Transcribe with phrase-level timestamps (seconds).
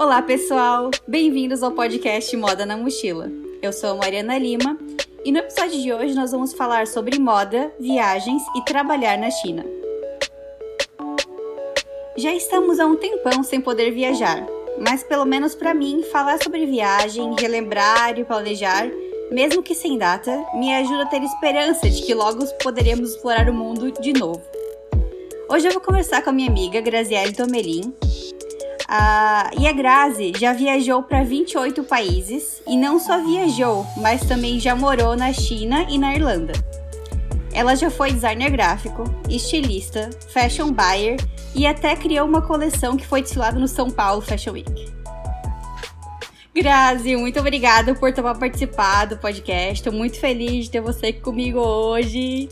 [0.00, 0.90] Olá, pessoal!
[1.06, 3.30] Bem-vindos ao podcast Moda na Mochila.
[3.60, 4.78] Eu sou a Mariana Lima
[5.26, 9.62] e no episódio de hoje nós vamos falar sobre moda, viagens e trabalhar na China.
[12.16, 14.42] Já estamos há um tempão sem poder viajar,
[14.78, 18.88] mas pelo menos para mim, falar sobre viagem, relembrar e planejar,
[19.30, 23.54] mesmo que sem data, me ajuda a ter esperança de que logo poderemos explorar o
[23.54, 24.40] mundo de novo.
[25.46, 27.92] Hoje eu vou conversar com a minha amiga Graziele Tomelin.
[28.92, 34.58] Ah, e a Grazi já viajou para 28 países e não só viajou, mas também
[34.58, 36.54] já morou na China e na Irlanda.
[37.52, 41.16] Ela já foi designer gráfico, estilista, fashion buyer
[41.54, 44.92] e até criou uma coleção que foi desfilada no São Paulo Fashion Week.
[46.52, 49.74] Grazi, muito obrigada por ter participado do podcast.
[49.74, 52.48] Estou muito feliz de ter você aqui comigo hoje.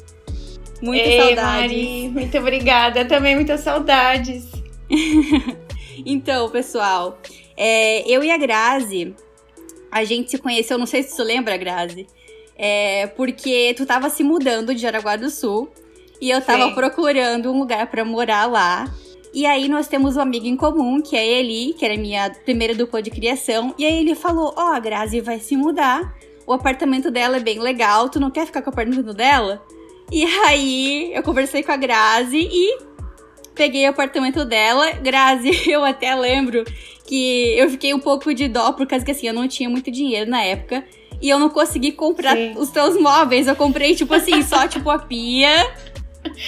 [0.80, 1.42] Muitas Ei, saudades.
[1.42, 3.04] Mari, muito obrigada.
[3.04, 4.46] Também muitas saudades.
[6.04, 7.18] então, pessoal,
[7.56, 9.14] é, eu e a Grazi,
[9.90, 12.06] a gente se conheceu, não sei se tu lembra, Grazi,
[12.56, 15.70] é, porque tu tava se mudando de Jaraguá do Sul
[16.20, 16.74] e eu tava Sim.
[16.74, 18.92] procurando um lugar para morar lá.
[19.32, 22.74] E aí nós temos um amigo em comum, que é Eli, que era minha primeira
[22.74, 23.74] dupla de criação.
[23.78, 26.16] E aí ele falou: Ó, oh, a Grazi vai se mudar.
[26.46, 28.08] O apartamento dela é bem legal.
[28.08, 29.62] Tu não quer ficar com o apartamento dela?
[30.10, 32.78] E aí eu conversei com a Grazi e
[33.58, 34.92] peguei o apartamento dela.
[34.92, 36.64] Grazi, eu até lembro
[37.06, 39.90] que eu fiquei um pouco de dó, por causa que assim, eu não tinha muito
[39.90, 40.84] dinheiro na época.
[41.20, 42.54] E eu não consegui comprar Sim.
[42.56, 43.48] os teus móveis.
[43.48, 45.68] Eu comprei, tipo assim, só tipo a pia,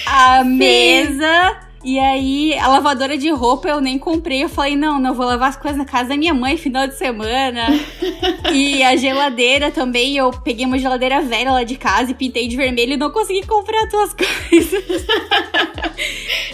[0.07, 0.49] a Sim.
[0.49, 4.43] mesa e aí, a lavadora de roupa eu nem comprei.
[4.43, 6.97] Eu falei, não, não vou lavar as coisas na casa da minha mãe final de
[6.97, 7.67] semana.
[8.53, 12.55] e a geladeira também, eu peguei uma geladeira velha lá de casa e pintei de
[12.55, 14.13] vermelho e não consegui comprar tuas
[14.49, 15.05] coisas.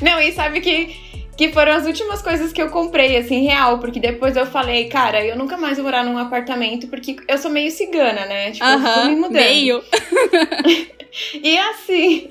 [0.01, 3.77] não, e sabe que que foram as últimas coisas que eu comprei, assim, real.
[3.77, 7.51] Porque depois eu falei, cara, eu nunca mais vou morar num apartamento, porque eu sou
[7.51, 8.51] meio cigana, né?
[8.51, 9.33] Tipo, uh -huh, eu me mudando.
[9.33, 9.83] Meio.
[11.43, 12.27] E assim,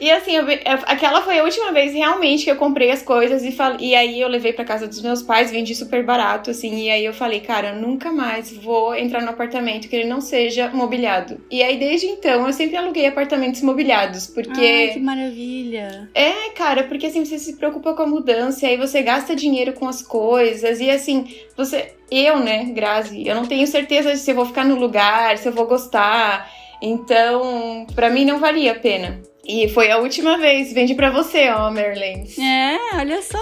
[0.00, 0.44] e assim, eu,
[0.86, 4.20] aquela foi a última vez realmente que eu comprei as coisas e, fal, e aí
[4.20, 7.40] eu levei para casa dos meus pais, vendi super barato, assim, e aí eu falei,
[7.40, 11.40] cara, eu nunca mais vou entrar no apartamento que ele não seja mobiliado.
[11.50, 14.60] E aí desde então eu sempre aluguei apartamentos mobiliados, porque.
[14.60, 16.08] Ai, que maravilha!
[16.14, 19.72] É, cara, porque assim, você se preocupa com a mudança, e aí você gasta dinheiro
[19.72, 21.26] com as coisas, e assim,
[21.56, 21.94] você.
[22.10, 25.46] Eu, né, Grazi, eu não tenho certeza de se eu vou ficar no lugar, se
[25.46, 26.50] eu vou gostar.
[26.80, 29.20] Então, para mim não valia a pena.
[29.46, 30.72] E foi a última vez.
[30.72, 32.24] Vendi para você, ó, Merlin.
[32.38, 33.38] É, olha só.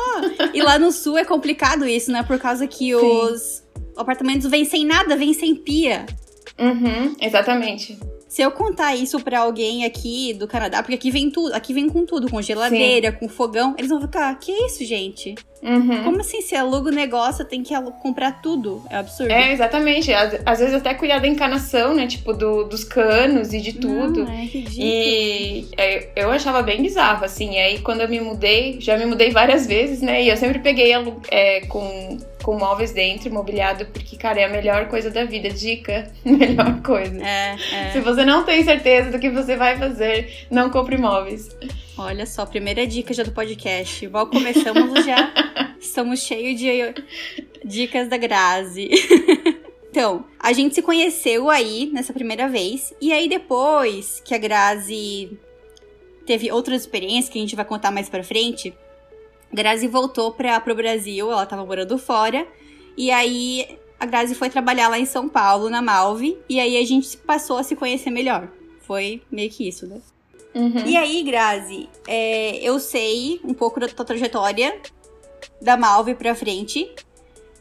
[0.54, 2.22] e lá no sul é complicado isso, né?
[2.22, 2.94] Por causa que Sim.
[2.94, 3.64] os
[3.96, 6.06] apartamentos vêm sem nada, vêm sem pia.
[6.58, 7.98] Uhum, exatamente.
[8.36, 11.88] Se eu contar isso para alguém aqui do Canadá, porque aqui vem tudo, aqui vem
[11.88, 13.16] com tudo, com geladeira, Sim.
[13.16, 15.34] com fogão, eles vão ficar, que isso, gente?
[15.62, 16.04] Uhum.
[16.04, 16.42] Como assim?
[16.42, 18.82] Se aluga o negócio, tem que comprar tudo.
[18.90, 19.32] É absurdo.
[19.32, 20.12] É, exatamente.
[20.12, 22.06] Às, às vezes até cuidar da encanação, né?
[22.06, 24.24] Tipo, do, dos canos e de tudo.
[24.24, 24.86] Não, é ridículo.
[24.86, 27.54] E é, eu achava bem bizarro, assim.
[27.54, 30.22] E aí, quando eu me mudei, já me mudei várias vezes, né?
[30.22, 30.92] E eu sempre peguei
[31.30, 35.50] é, com, com móveis dentro, mobiliado, porque, cara, é a melhor coisa da vida.
[35.50, 37.20] Dica, melhor coisa.
[37.20, 37.90] É, é.
[37.90, 41.48] Se você não tem certeza do que você vai fazer, não compre móveis.
[41.98, 44.04] Olha só, primeira dica já do podcast.
[44.04, 45.32] Igual começamos já,
[45.80, 46.94] estamos cheios de
[47.64, 48.90] dicas da Grazi.
[49.90, 52.94] então, a gente se conheceu aí nessa primeira vez.
[53.00, 55.36] E aí depois que a Grazi
[56.24, 58.72] teve outras experiências que a gente vai contar mais pra frente,
[59.56, 62.46] Grazi voltou para pro Brasil, ela tava morando fora.
[62.94, 63.66] E aí
[63.98, 66.36] a Grazi foi trabalhar lá em São Paulo, na Malve.
[66.46, 68.48] E aí a gente passou a se conhecer melhor.
[68.82, 69.98] Foi meio que isso, né?
[70.54, 70.86] Uhum.
[70.86, 74.78] E aí, Grazi, é, eu sei um pouco da tua trajetória
[75.60, 76.94] da Malve pra frente.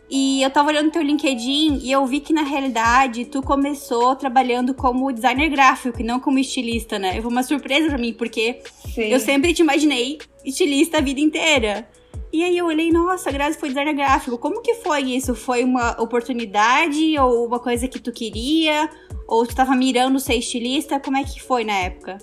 [0.10, 4.74] E eu tava olhando teu LinkedIn e eu vi que na realidade tu começou trabalhando
[4.74, 7.20] como designer gráfico e não como estilista, né?
[7.22, 8.62] Foi uma surpresa pra mim, porque
[8.94, 9.10] Sim.
[9.10, 11.88] eu sempre te imaginei estilista a vida inteira.
[12.32, 14.38] E aí eu olhei, nossa, a Grazi foi designer gráfico.
[14.38, 15.34] Como que foi isso?
[15.34, 18.90] Foi uma oportunidade ou uma coisa que tu queria?
[19.28, 21.00] Ou tu tava mirando ser estilista?
[21.00, 22.18] Como é que foi na época?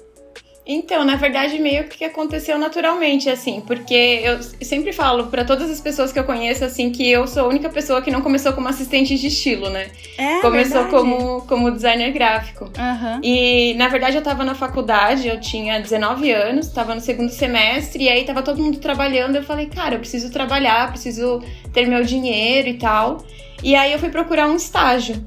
[0.65, 5.81] Então, na verdade, meio que aconteceu naturalmente, assim, porque eu sempre falo para todas as
[5.81, 8.69] pessoas que eu conheço, assim, que eu sou a única pessoa que não começou como
[8.69, 9.91] assistente de estilo, né?
[10.17, 12.67] É, começou como, como designer gráfico.
[12.67, 13.21] Uhum.
[13.25, 18.05] E, na verdade, eu tava na faculdade, eu tinha 19 anos, tava no segundo semestre,
[18.05, 19.35] e aí tava todo mundo trabalhando.
[19.35, 21.43] Eu falei, cara, eu preciso trabalhar, preciso
[21.73, 23.25] ter meu dinheiro e tal.
[23.65, 25.27] E aí eu fui procurar um estágio.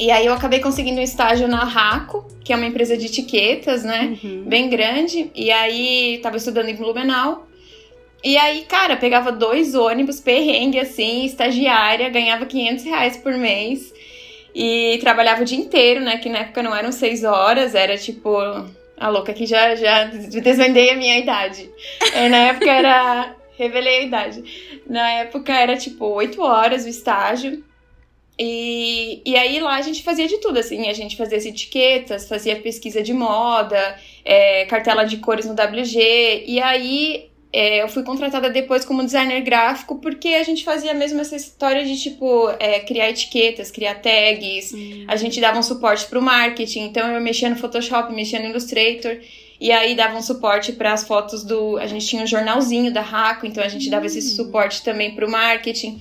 [0.00, 3.84] E aí eu acabei conseguindo um estágio na Raco, que é uma empresa de etiquetas,
[3.84, 4.16] né?
[4.24, 4.44] Uhum.
[4.46, 5.30] Bem grande.
[5.34, 7.46] E aí tava estudando em Blumenau.
[8.24, 13.92] E aí, cara, pegava dois ônibus, perrengue assim, estagiária, ganhava 500 reais por mês.
[14.54, 16.16] E trabalhava o dia inteiro, né?
[16.16, 18.30] Que na época não eram seis horas, era tipo.
[18.96, 21.70] A louca que já, já desvendei a minha idade.
[22.14, 23.36] É, na época era.
[23.58, 24.80] Revelei a idade.
[24.88, 27.62] Na época era tipo oito horas o estágio.
[28.42, 32.26] E, e aí lá a gente fazia de tudo, assim, a gente fazia as etiquetas,
[32.26, 38.02] fazia pesquisa de moda, é, cartela de cores no WG, e aí é, eu fui
[38.02, 42.80] contratada depois como designer gráfico porque a gente fazia mesmo essa história de tipo é,
[42.80, 45.04] criar etiquetas, criar tags, uhum.
[45.06, 48.46] a gente dava um suporte para o marketing, então eu mexia no Photoshop, mexia no
[48.46, 49.18] Illustrator
[49.60, 53.02] e aí dava um suporte para as fotos do, a gente tinha um jornalzinho da
[53.02, 54.36] Raco, então a gente dava esse hum.
[54.36, 56.00] suporte também para o marketing.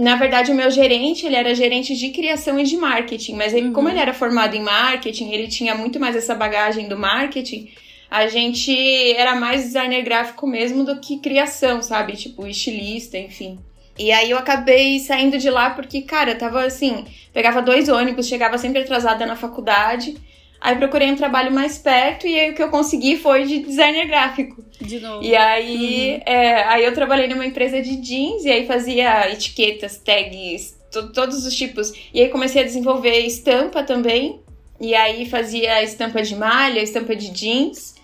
[0.00, 3.68] Na verdade, o meu gerente, ele era gerente de criação e de marketing, mas ele,
[3.68, 3.72] uhum.
[3.72, 7.70] como ele era formado em marketing, ele tinha muito mais essa bagagem do marketing
[8.10, 12.14] a gente era mais designer gráfico mesmo do que criação, sabe?
[12.14, 13.60] Tipo, estilista, enfim.
[13.96, 18.58] E aí eu acabei saindo de lá porque, cara, tava assim, pegava dois ônibus, chegava
[18.58, 20.16] sempre atrasada na faculdade.
[20.60, 24.06] Aí procurei um trabalho mais perto e aí o que eu consegui foi de designer
[24.06, 24.62] gráfico.
[24.78, 25.24] De novo.
[25.24, 26.22] E aí, uhum.
[26.26, 30.76] é, aí eu trabalhei numa empresa de jeans e aí fazia etiquetas, tags,
[31.14, 31.92] todos os tipos.
[32.12, 34.40] E aí comecei a desenvolver estampa também.
[34.78, 37.94] E aí fazia estampa de malha, estampa de jeans.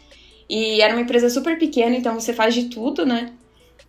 [0.49, 3.32] E era uma empresa super pequena, então você faz de tudo, né?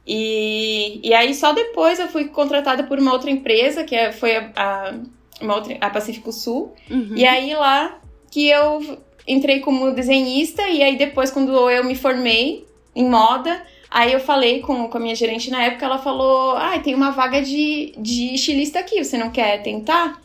[0.05, 4.35] E, e aí só depois eu fui contratada por uma outra empresa, que é, foi
[4.35, 4.93] a, a,
[5.39, 6.73] uma outra, a Pacífico Sul.
[6.89, 7.13] Uhum.
[7.15, 8.01] E aí lá
[8.31, 12.65] que eu entrei como desenhista, e aí depois, quando eu me formei
[12.95, 16.79] em moda, aí eu falei com, com a minha gerente na época, ela falou: Ah,
[16.79, 20.21] tem uma vaga de, de estilista aqui, você não quer tentar?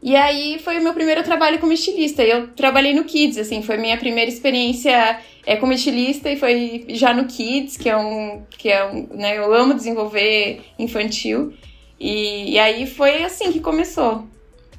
[0.00, 2.22] E aí foi o meu primeiro trabalho como estilista.
[2.22, 7.12] Eu trabalhei no Kids, assim, foi minha primeira experiência é, como estilista e foi já
[7.12, 8.42] no Kids, que é um.
[8.50, 9.08] que é um.
[9.10, 11.52] Né, eu amo desenvolver infantil.
[11.98, 14.24] E, e aí foi assim que começou.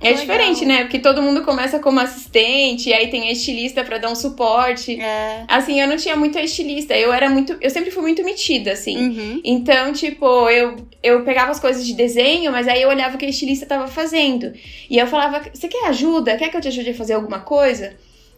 [0.01, 0.21] É Legal.
[0.21, 0.83] diferente, né?
[0.83, 4.99] Porque todo mundo começa como assistente, e aí tem a estilista para dar um suporte.
[4.99, 5.43] É.
[5.45, 6.95] Assim, eu não tinha muito a estilista.
[6.95, 7.57] Eu era muito.
[7.59, 8.97] Eu sempre fui muito metida, assim.
[8.97, 9.41] Uhum.
[9.43, 13.25] Então, tipo, eu, eu pegava as coisas de desenho, mas aí eu olhava o que
[13.25, 14.53] a estilista tava fazendo.
[14.89, 16.37] E eu falava: Você quer ajuda?
[16.37, 17.97] Quer que eu te ajude a fazer alguma coisa?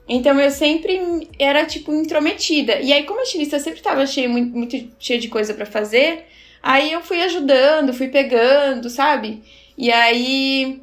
[0.10, 2.80] Então eu sempre era, tipo, intrometida.
[2.80, 6.25] E aí, como a estilista sempre tava cheia, muito, muito cheia de coisa para fazer,
[6.62, 9.44] aí eu fui ajudando, fui pegando, sabe?
[9.78, 10.81] E aí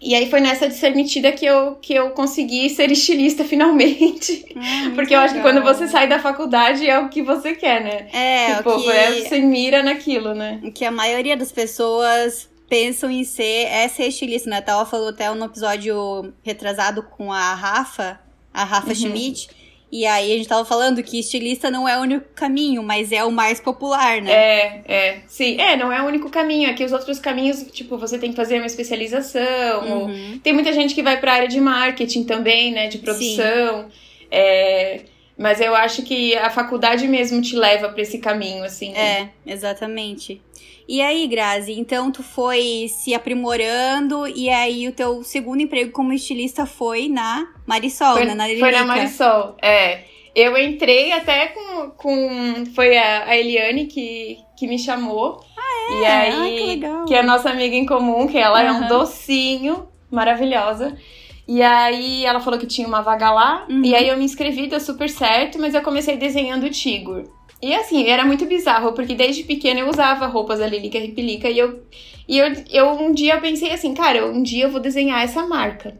[0.00, 4.44] e aí foi nessa de ser metida que eu, que eu consegui ser estilista finalmente.
[4.56, 7.82] Ah, Porque eu acho que quando você sai da faculdade é o que você quer,
[7.82, 8.08] né?
[8.12, 8.90] É, tipo, o que...
[8.90, 10.60] é, você mira naquilo, né?
[10.62, 14.62] O que a maioria das pessoas pensam em ser é ser estilista, né?
[14.64, 18.20] Ela falou até no episódio retrasado com a Rafa,
[18.54, 18.94] a Rafa uhum.
[18.94, 19.48] Schmidt,
[19.90, 23.24] e aí a gente tava falando que estilista não é o único caminho, mas é
[23.24, 24.30] o mais popular, né?
[24.30, 25.18] É, é.
[25.26, 26.70] Sim, é, não é o único caminho.
[26.70, 30.04] Aqui os outros caminhos, tipo, você tem que fazer uma especialização.
[30.06, 30.38] Uhum.
[30.42, 32.88] Tem muita gente que vai pra área de marketing também, né?
[32.88, 33.86] De produção.
[34.30, 35.00] É,
[35.38, 38.92] mas eu acho que a faculdade mesmo te leva para esse caminho, assim.
[38.94, 40.42] É, exatamente.
[40.88, 46.14] E aí, Grazi, então tu foi se aprimorando e aí o teu segundo emprego como
[46.14, 48.34] estilista foi na Marisol, foi, né?
[48.34, 50.04] Na Foi na Marisol, é.
[50.34, 51.90] Eu entrei até com.
[51.90, 55.44] com foi a, a Eliane que, que me chamou.
[55.58, 56.00] Ah, é?
[56.00, 57.04] E aí, Ai, que, legal.
[57.04, 58.68] que é a nossa amiga em comum, que ela uhum.
[58.68, 60.96] é um docinho, maravilhosa.
[61.46, 63.66] E aí ela falou que tinha uma vaga lá.
[63.68, 63.82] Uhum.
[63.84, 67.24] E aí eu me inscrevi, deu super certo, mas eu comecei desenhando o Tigor.
[67.60, 71.58] E assim, era muito bizarro, porque desde pequena eu usava roupas da Lilica Ripilica e
[71.58, 71.82] eu,
[72.28, 75.94] e eu, eu um dia pensei assim, cara, um dia eu vou desenhar essa marca.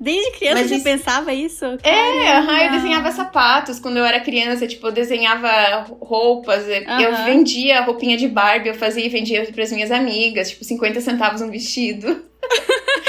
[0.00, 0.84] Desde criança Mas você isso...
[0.84, 1.64] pensava isso?
[1.82, 7.00] É, uhum, eu desenhava sapatos quando eu era criança, tipo, eu desenhava roupas, uhum.
[7.00, 11.00] eu vendia roupinha de Barbie, eu fazia e vendia para as minhas amigas, tipo, 50
[11.00, 12.22] centavos um vestido.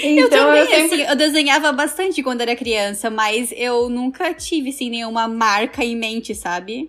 [0.00, 1.02] Então, eu também, eu, sempre...
[1.02, 5.96] assim, eu desenhava bastante quando era criança, mas eu nunca tive, assim, nenhuma marca em
[5.96, 6.88] mente, sabe?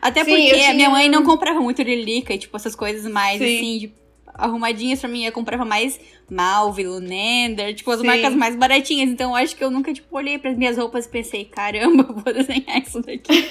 [0.00, 0.74] Até Sim, porque tinha...
[0.74, 3.56] minha mãe não comprava muito Lilica e, tipo, essas coisas mais, Sim.
[3.56, 3.92] assim, de
[4.34, 5.24] arrumadinhas pra mim.
[5.24, 8.06] Eu comprava mais Malve, Lunender, tipo, as Sim.
[8.06, 9.10] marcas mais baratinhas.
[9.10, 12.32] Então, eu acho que eu nunca, tipo, olhei pras minhas roupas e pensei, caramba, vou
[12.32, 13.48] desenhar isso daqui.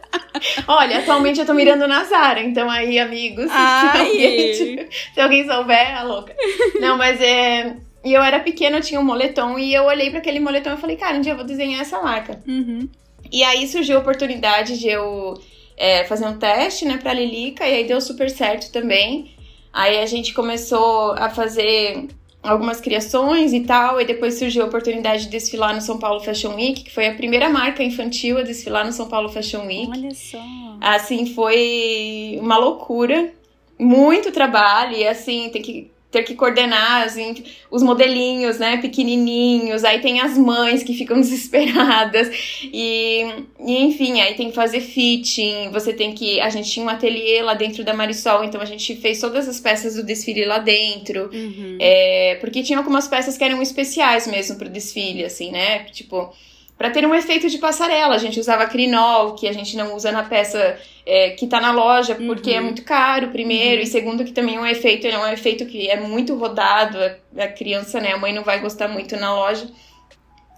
[0.66, 5.98] Olha, atualmente eu tô mirando na Zara, então aí, amigos, se alguém, se alguém souber,
[5.98, 6.34] é louca.
[6.80, 7.76] Não, mas é...
[8.02, 10.78] E eu era pequena, eu tinha um moletom, e eu olhei para aquele moletom e
[10.78, 12.40] falei, cara, um dia eu vou desenhar essa marca.
[12.48, 12.88] Uhum.
[13.30, 15.34] E aí surgiu a oportunidade de eu
[15.80, 19.34] é, fazer um teste, né, pra Lilica, e aí deu super certo também.
[19.72, 22.06] Aí a gente começou a fazer
[22.42, 26.54] algumas criações e tal, e depois surgiu a oportunidade de desfilar no São Paulo Fashion
[26.54, 29.90] Week, que foi a primeira marca infantil a desfilar no São Paulo Fashion Week.
[29.90, 30.38] Olha só.
[30.82, 33.32] Assim, foi uma loucura,
[33.78, 37.34] muito trabalho, e assim, tem que ter que coordenar assim,
[37.70, 42.28] os modelinhos, né, pequenininhos, aí tem as mães que ficam desesperadas
[42.64, 43.24] e,
[43.64, 47.42] e, enfim, aí tem que fazer fitting, você tem que, a gente tinha um ateliê
[47.42, 51.30] lá dentro da Marisol, então a gente fez todas as peças do desfile lá dentro,
[51.32, 51.76] Uhum.
[51.80, 56.32] é, porque tinha algumas peças que eram especiais mesmo pro desfile, assim, né, tipo,
[56.80, 60.10] para ter um efeito de passarela, a gente usava crinol, que a gente não usa
[60.10, 62.56] na peça é, que tá na loja, porque Uhum.
[62.56, 63.82] é muito caro, primeiro, Uhum.
[63.82, 67.44] e segundo que também é um efeito, é um efeito que é muito rodado, a,
[67.44, 69.68] a criança, né, a mãe não vai gostar muito na loja.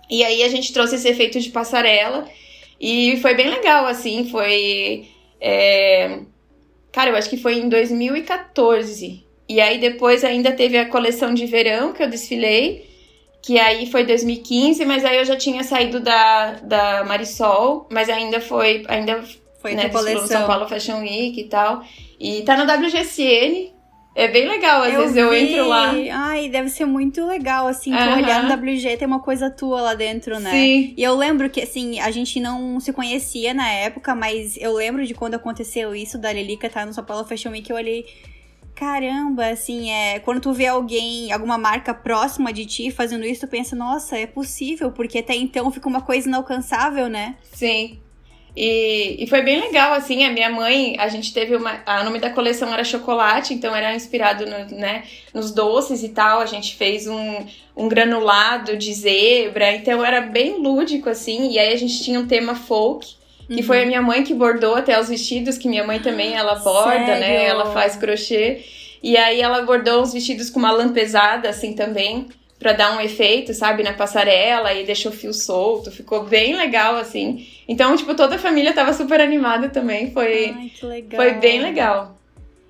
[0.08, 2.24] E aí a gente trouxe esse efeito de passarela,
[2.80, 5.08] e foi bem legal, assim, foi...
[5.40, 6.20] é,
[6.92, 9.24] Cara, eu acho que foi em 2014.
[9.48, 12.91] E aí depois ainda teve a coleção de verão que eu desfilei,
[13.42, 18.40] que aí foi 2015, mas aí eu já tinha saído da, da Marisol, mas ainda
[18.40, 19.20] foi, ainda
[19.60, 20.26] Foi né, no coleção.
[20.28, 21.84] São Paulo Fashion Week e tal.
[22.20, 23.72] E tá na WGSN,
[24.14, 25.54] é bem legal, às vezes eu vi.
[25.54, 25.92] entro lá.
[26.12, 28.16] Ai, deve ser muito legal, assim, tu Aham.
[28.16, 30.50] olhar no WG tem uma coisa tua lá dentro, né?
[30.50, 30.94] Sim.
[30.96, 35.06] E eu lembro que, assim, a gente não se conhecia na época, mas eu lembro
[35.06, 38.04] de quando aconteceu isso da Lilica estar no São Paulo Fashion Week, eu olhei.
[38.74, 40.18] Caramba, assim, é.
[40.20, 44.26] Quando tu vê alguém, alguma marca próxima de ti fazendo isso, tu pensa, nossa, é
[44.26, 47.36] possível, porque até então fica uma coisa inalcançável, né?
[47.52, 48.00] Sim.
[48.54, 51.82] E, e foi bem legal, assim, a minha mãe, a gente teve uma.
[51.86, 56.40] A nome da coleção era chocolate, então era inspirado no, né, nos doces e tal.
[56.40, 61.50] A gente fez um, um granulado de zebra, então era bem lúdico, assim.
[61.50, 63.14] E aí a gente tinha um tema folk,
[63.54, 63.66] que Uhum.
[63.66, 66.90] foi a minha mãe que bordou até os vestidos, que minha mãe também ela borda,
[67.06, 67.20] Sério?
[67.20, 67.44] né?
[67.46, 68.62] Ela faz crochê.
[69.02, 72.28] E aí ela bordou os vestidos com uma lã pesada, assim também,
[72.58, 75.90] pra dar um efeito, sabe, na passarela e deixou o fio solto.
[75.90, 77.46] Ficou bem legal, assim.
[77.66, 80.12] Então, tipo, toda a família tava super animada também.
[80.12, 81.20] Foi, Ai, que legal.
[81.20, 82.16] foi bem legal.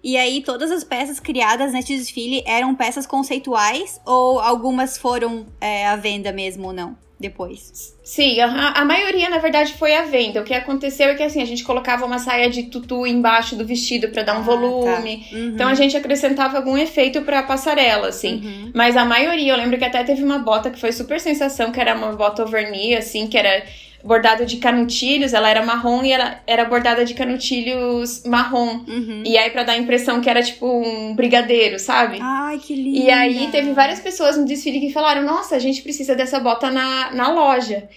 [0.03, 5.87] E aí, todas as peças criadas neste desfile eram peças conceituais ou algumas foram é,
[5.87, 6.97] à venda mesmo ou não?
[7.23, 7.97] Depois.
[8.03, 10.41] Sim, a, a maioria, na verdade, foi à venda.
[10.41, 13.65] O que aconteceu é que, assim, a gente colocava uma saia de tutu embaixo do
[13.65, 15.25] vestido pra dar um Ah, volume.
[15.31, 15.37] tá.
[15.37, 15.49] Uhum.
[15.55, 18.35] Então, a gente acrescentava algum efeito pra passarela, assim.
[18.45, 18.73] Uhum.
[18.75, 21.81] Mas a maioria, eu lembro que até teve uma bota que foi super sensação, que
[21.81, 23.65] era uma bota overknee, assim, que era
[24.05, 28.85] bordada de canutilhos, ela era marrom e ela era bordada de canutilhos marrom.
[28.87, 29.23] Uhum.
[29.25, 32.19] E aí, pra dar a impressão que era tipo um brigadeiro, sabe?
[32.21, 32.99] Ai, que lindo.
[32.99, 36.71] E aí teve várias pessoas no desfile que falaram: Nossa, a gente precisa dessa bota
[36.71, 37.89] na, na loja.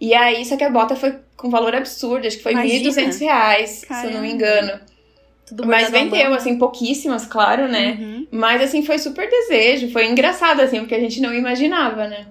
[0.00, 2.90] E aí, só que a bota foi com valor absurdo, acho que foi Imagina.
[2.90, 4.20] 1.200 reais, se eu não Caramba.
[4.20, 4.80] me engano.
[5.46, 7.96] Tudo Mas bordado vendeu, assim, pouquíssimas, claro, né?
[7.98, 8.26] Uhum.
[8.30, 12.26] Mas assim, foi super desejo, foi engraçado, assim, porque a gente não imaginava, né?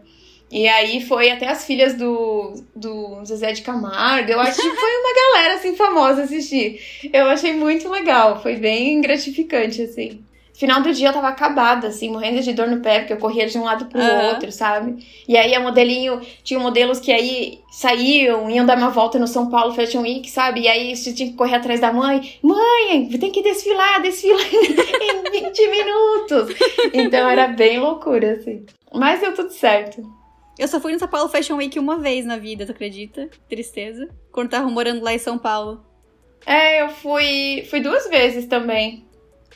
[0.50, 4.92] E aí foi até as filhas do, do Zezé de Camargo, eu acho que foi
[4.98, 6.80] uma galera, assim, famosa assistir.
[7.12, 10.22] Eu achei muito legal, foi bem gratificante, assim.
[10.58, 13.46] Final do dia eu tava acabada, assim, morrendo de dor no pé, porque eu corria
[13.46, 14.30] de um lado pro Aham.
[14.30, 15.06] outro, sabe?
[15.28, 19.52] E aí a modelinho, tinha modelos que aí saíam, iam dar uma volta no São
[19.52, 20.62] Paulo Fashion Week, sabe?
[20.62, 22.40] E aí você tinha que correr atrás da mãe.
[22.42, 26.56] Mãe, tem que desfilar, desfilar em 20 minutos.
[26.92, 28.66] Então era bem loucura, assim.
[28.92, 30.17] Mas deu tudo certo.
[30.58, 33.30] Eu só fui no São Paulo Fashion Week uma vez na vida, tu acredita?
[33.48, 34.10] Tristeza.
[34.32, 35.86] Quando tava morando lá em São Paulo.
[36.46, 39.06] É, eu fui, fui duas vezes também.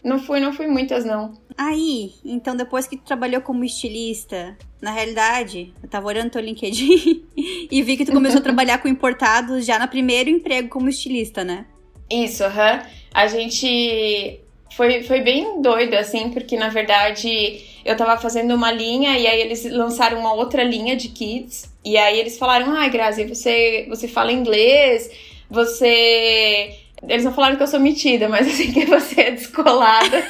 [0.03, 1.34] Não fui, não fui muitas, não.
[1.58, 7.24] Aí, então depois que tu trabalhou como estilista, na realidade, eu tava olhando teu LinkedIn
[7.72, 11.43] e vi que tu começou a trabalhar com importados já no primeiro emprego como estilista,
[11.43, 11.65] né?
[12.10, 12.81] Isso, aham.
[13.13, 14.41] A gente
[14.75, 19.41] foi, foi bem doido, assim, porque na verdade eu tava fazendo uma linha e aí
[19.41, 21.71] eles lançaram uma outra linha de kits.
[21.83, 25.11] E aí eles falaram: ai, Grazi, você, você fala inglês,
[25.49, 26.75] você.
[27.07, 30.23] Eles não falaram que eu sou metida, mas assim que você é descolada.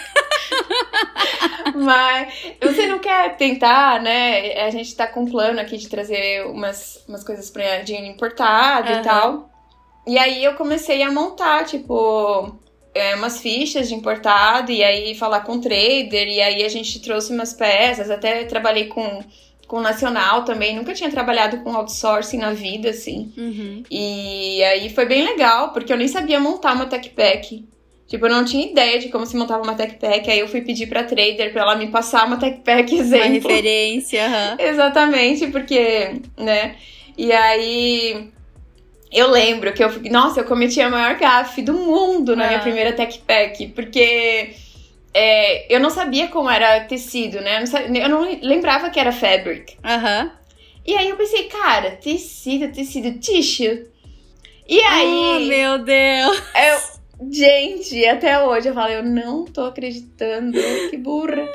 [1.75, 4.63] mas você não quer tentar, né?
[4.63, 8.89] A gente tá com um plano aqui de trazer umas, umas coisas pra dinheiro importado
[8.89, 8.99] Aham.
[8.99, 9.49] e tal.
[10.07, 12.55] E aí eu comecei a montar, tipo,
[12.93, 16.27] é, umas fichas de importado e aí falar com o trader.
[16.27, 19.23] E aí a gente trouxe umas peças, até trabalhei com,
[19.67, 20.75] com o nacional também.
[20.75, 23.31] Nunca tinha trabalhado com outsourcing na vida, assim.
[23.37, 23.83] Uhum.
[23.89, 27.65] E aí foi bem legal, porque eu nem sabia montar uma tech pack.
[28.07, 30.29] Tipo, eu não tinha ideia de como se montava uma tech pack.
[30.29, 33.31] Aí eu fui pedir pra trader pra ela me passar uma tech pack Uma exemplo.
[33.31, 34.57] referência, aham.
[34.59, 36.75] Exatamente, porque, né?
[37.17, 38.29] E aí
[39.11, 42.61] eu lembro que eu, nossa, eu cometi a maior gafe do mundo na minha Ah.
[42.61, 44.55] primeira tech pack, porque
[45.13, 47.55] é, eu não sabia como era tecido, né?
[47.57, 49.77] Eu não, sabia, eu não lembrava que era fabric.
[49.83, 50.23] Aham.
[50.23, 50.31] Uhum.
[50.85, 53.85] E aí eu pensei, cara, tecido, tecido, tissue.
[54.67, 55.07] E aí.
[55.07, 56.37] Oh, meu Deus!
[56.55, 56.79] Eu,
[57.29, 60.57] gente, até hoje eu falo, eu não tô acreditando,
[60.89, 61.47] que burra.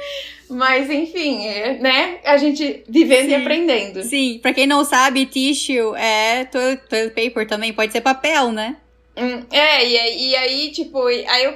[0.48, 2.18] Mas enfim, é, né?
[2.24, 3.30] A gente vivendo Sim.
[3.30, 4.02] e aprendendo.
[4.04, 8.76] Sim, pra quem não sabe, tissue é toilet paper também, pode ser papel, né?
[9.16, 11.52] Hum, é, e, e, aí, tipo, aí eu,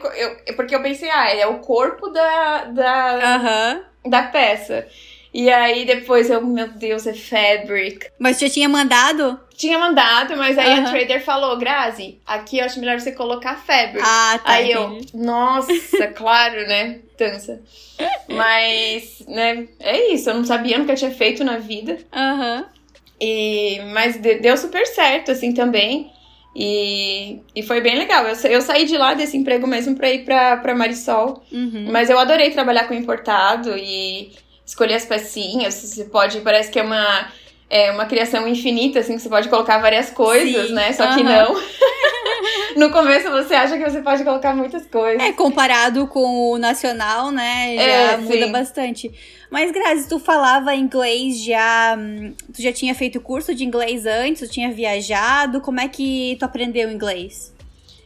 [0.47, 2.65] eu, Porque eu pensei, ah, é o corpo da.
[2.65, 4.11] da, uhum.
[4.11, 4.89] da peça.
[5.33, 8.07] E aí depois eu, meu Deus, é fabric.
[8.19, 9.39] Mas você tinha mandado?
[9.57, 10.87] Tinha mandado, mas aí uhum.
[10.87, 14.01] a trader falou, Grazi, aqui eu acho melhor você colocar fabric.
[14.03, 14.53] Ah, tá.
[14.53, 15.09] Aí entendi.
[15.15, 17.01] eu, nossa, claro, né?
[17.19, 17.61] Dança.
[18.29, 20.31] Mas, né, é isso.
[20.31, 21.99] Eu não sabia, nunca tinha feito na vida.
[22.13, 22.59] Aham.
[22.59, 22.81] Uhum.
[23.21, 26.11] E, mas deu super certo, assim, também.
[26.57, 28.25] E, e foi bem legal.
[28.27, 31.43] Eu, eu saí de lá desse emprego mesmo pra ir pra, pra Marisol.
[31.53, 31.89] Uhum.
[31.91, 34.33] Mas eu adorei trabalhar com importado e
[34.71, 35.75] escolher as pecinhas.
[35.75, 37.29] Você pode, parece que é uma,
[37.69, 40.75] é uma criação infinita, assim, que você pode colocar várias coisas, Sim.
[40.75, 40.93] né?
[40.93, 41.61] Só que não.
[42.77, 45.21] no começo você acha que você pode colocar muitas coisas.
[45.21, 47.75] É, comparado com o nacional, né?
[47.77, 48.53] Já é, muda sim.
[48.53, 49.13] bastante.
[49.51, 51.97] Mas, Grazi, tu falava inglês já.
[51.99, 54.49] Hum, tu já tinha feito curso de inglês antes?
[54.49, 55.61] Tu tinha viajado?
[55.61, 57.53] Como é que tu aprendeu inglês?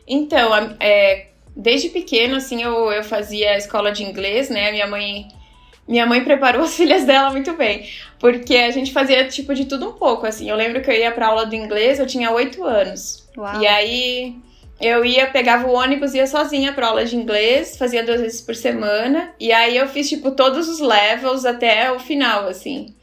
[0.08, 4.72] Então, é, desde pequeno, assim, eu, eu fazia escola de inglês, né?
[4.72, 5.28] Minha mãe
[5.86, 7.88] minha mãe preparou as filhas dela muito bem,
[8.18, 10.48] porque a gente fazia tipo de tudo um pouco, assim.
[10.48, 13.28] Eu lembro que eu ia pra aula do inglês, eu tinha oito anos.
[13.36, 13.60] Uau.
[13.60, 14.36] E aí
[14.80, 18.54] eu ia, pegava o ônibus, ia sozinha pra aula de inglês, fazia duas vezes por
[18.54, 19.32] semana.
[19.38, 22.94] E aí eu fiz, tipo, todos os levels até o final, assim.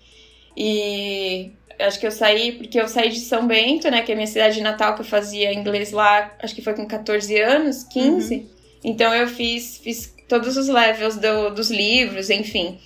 [0.56, 4.16] E acho que eu saí, porque eu saí de São Bento, né, que é a
[4.16, 8.36] minha cidade natal, que eu fazia inglês lá, acho que foi com 14 anos, 15.
[8.36, 8.46] Uhum.
[8.84, 12.80] Então eu fiz, fiz todos os levels do, dos livros, enfim.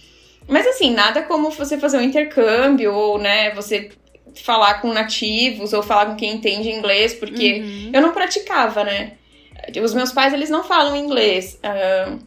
[0.47, 3.91] Mas assim, nada como você fazer um intercâmbio, ou, né, você
[4.33, 7.91] falar com nativos, ou falar com quem entende inglês, porque uhum.
[7.93, 9.13] eu não praticava, né?
[9.81, 11.59] Os meus pais, eles não falam inglês.
[11.63, 12.19] Uh,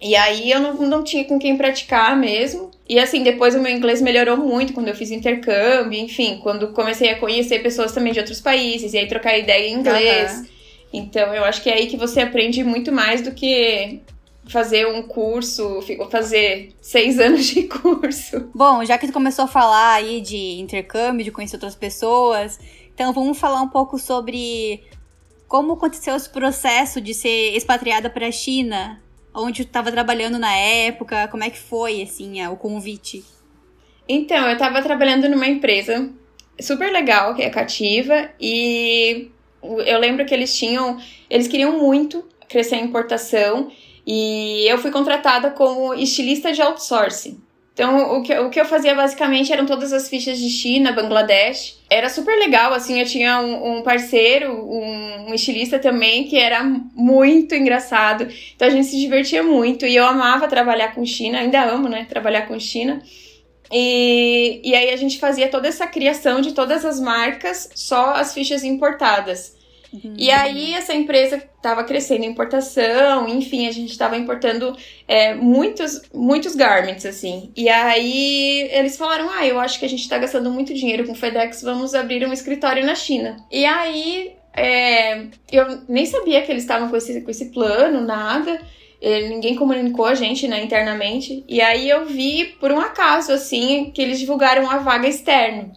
[0.00, 2.70] e aí eu não, não tinha com quem praticar mesmo.
[2.88, 7.10] E assim, depois o meu inglês melhorou muito quando eu fiz intercâmbio, enfim, quando comecei
[7.10, 10.32] a conhecer pessoas também de outros países, e aí trocar ideia em inglês.
[10.32, 10.46] Uhum.
[10.92, 14.00] Então eu acho que é aí que você aprende muito mais do que
[14.50, 18.50] fazer um curso, fazer seis anos de curso.
[18.54, 22.58] Bom, já que tu começou a falar aí de intercâmbio, de conhecer outras pessoas,
[22.92, 24.82] então vamos falar um pouco sobre
[25.48, 29.02] como aconteceu esse processo de ser expatriada para a China,
[29.34, 33.24] onde tu estava trabalhando na época, como é que foi assim o convite?
[34.08, 36.10] Então, eu estava trabalhando numa empresa
[36.60, 39.30] super legal, que é Cativa, e
[39.62, 43.70] eu lembro que eles tinham, eles queriam muito crescer a importação
[44.12, 47.40] e eu fui contratada como estilista de outsourcing.
[47.72, 51.78] Então, o que, o que eu fazia basicamente eram todas as fichas de China, Bangladesh.
[51.88, 56.60] Era super legal, assim, eu tinha um, um parceiro, um, um, estilista também, que era
[56.92, 58.26] muito engraçado.
[58.56, 62.04] Então, a gente se divertia muito e eu amava trabalhar com China, ainda amo, né,
[62.10, 63.00] trabalhar com China.
[63.70, 68.34] E, e aí a gente fazia toda essa criação de todas as marcas, só as
[68.34, 69.59] fichas importadas.
[69.92, 70.14] Uhum.
[70.16, 74.76] E aí essa empresa estava crescendo em importação, enfim, a gente estava importando
[75.06, 77.50] é, muitos, muitos garments, assim.
[77.56, 81.14] E aí eles falaram, ah, eu acho que a gente está gastando muito dinheiro com
[81.14, 83.36] FedEx, vamos abrir um escritório na China.
[83.50, 88.60] E aí é, eu nem sabia que eles estavam com esse, com esse plano, nada.
[89.02, 91.44] É, ninguém comunicou a gente, né, internamente.
[91.48, 95.72] E aí eu vi, por um acaso, assim, que eles divulgaram a vaga externa.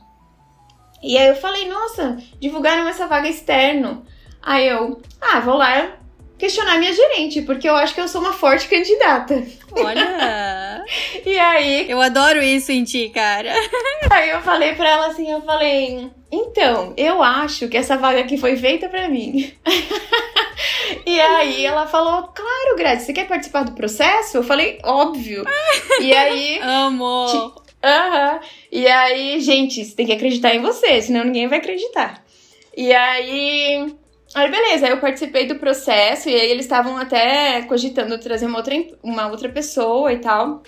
[1.04, 4.06] E aí eu falei, nossa, divulgaram essa vaga externo.
[4.42, 5.98] Aí eu, ah, vou lá
[6.38, 9.46] questionar minha gerente, porque eu acho que eu sou uma forte candidata.
[9.72, 10.84] Olha!
[11.26, 11.90] e aí.
[11.90, 13.54] Eu adoro isso em ti, cara.
[14.12, 18.38] aí eu falei pra ela assim: eu falei, então, eu acho que essa vaga aqui
[18.38, 19.54] foi feita pra mim.
[21.06, 24.38] e aí ela falou: claro, Grazi, você quer participar do processo?
[24.38, 25.46] Eu falei, óbvio.
[26.02, 26.60] e aí.
[26.62, 27.63] Amo!
[27.84, 28.36] Aham.
[28.36, 28.40] Uhum.
[28.72, 32.24] E aí, gente, você tem que acreditar em você, senão ninguém vai acreditar.
[32.76, 33.94] E aí.
[34.34, 38.58] Aí, beleza, aí eu participei do processo e aí eles estavam até cogitando trazer uma
[38.58, 40.64] outra, uma outra pessoa e tal.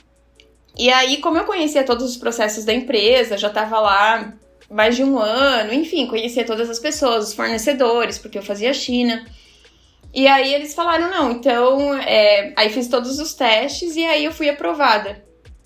[0.77, 4.33] E aí, como eu conhecia todos os processos da empresa, já tava lá
[4.69, 9.25] mais de um ano, enfim, conhecia todas as pessoas, os fornecedores, porque eu fazia China.
[10.13, 11.95] E aí eles falaram, não, então.
[11.99, 12.53] É...
[12.55, 15.25] Aí fiz todos os testes e aí eu fui aprovada.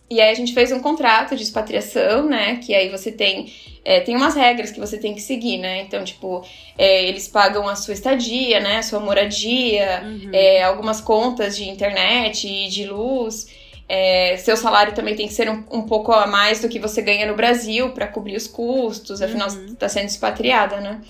[0.10, 2.56] E aí a gente fez um contrato de expatriação, né?
[2.56, 3.54] Que aí você tem.
[3.86, 5.82] É, tem umas regras que você tem que seguir, né?
[5.82, 6.44] Então, tipo,
[6.78, 8.78] é, eles pagam a sua estadia, né?
[8.78, 10.30] A sua moradia, uhum.
[10.34, 13.48] é, algumas contas de internet e de luz.
[13.88, 17.02] É, seu salário também tem que ser um, um, pouco a mais do que você
[17.02, 19.68] ganha no Brasil para cobrir os custos, afinal uhum.
[19.68, 21.02] você tá sendo expatriada, né?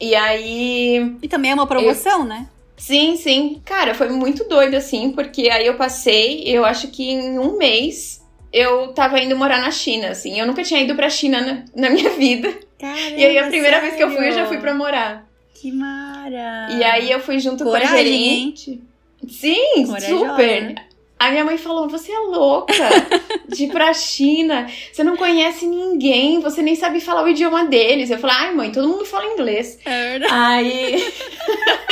[0.00, 1.16] E aí.
[1.20, 2.24] E também é uma promoção, eu...
[2.24, 2.48] né?
[2.76, 3.60] Sim, sim.
[3.64, 8.19] Cara, foi muito doido, assim, porque aí eu passei, eu acho que em um mês
[8.52, 10.38] eu tava indo morar na China, assim.
[10.38, 12.52] Eu nunca tinha ido pra China na, na minha vida.
[12.78, 13.82] Caramba, e aí a primeira sério?
[13.82, 15.26] vez que eu fui, eu já fui pra morar.
[15.54, 16.68] Que mara!
[16.70, 18.70] E aí eu fui junto Coragem, com a gerente.
[18.70, 18.82] Hein?
[19.28, 20.06] Sim, Corajosa.
[20.06, 20.74] super.
[21.18, 22.72] A minha mãe falou: Você é louca
[23.46, 28.10] de ir pra China, você não conhece ninguém, você nem sabe falar o idioma deles.
[28.10, 29.78] Eu falei: Ai, mãe, todo mundo fala inglês.
[29.84, 30.32] É verdade.
[30.32, 31.12] Aí.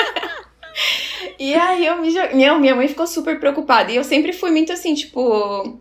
[1.38, 2.35] e aí eu me joguei.
[2.35, 3.92] Minha, minha mãe ficou super preocupada.
[3.92, 5.79] E eu sempre fui muito assim, tipo.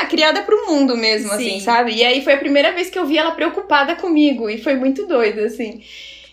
[0.00, 1.50] Ah, criada pro mundo mesmo, assim, Sim.
[1.50, 1.94] assim, sabe?
[1.94, 4.48] E aí foi a primeira vez que eu vi ela preocupada comigo.
[4.48, 5.82] E foi muito doido, assim.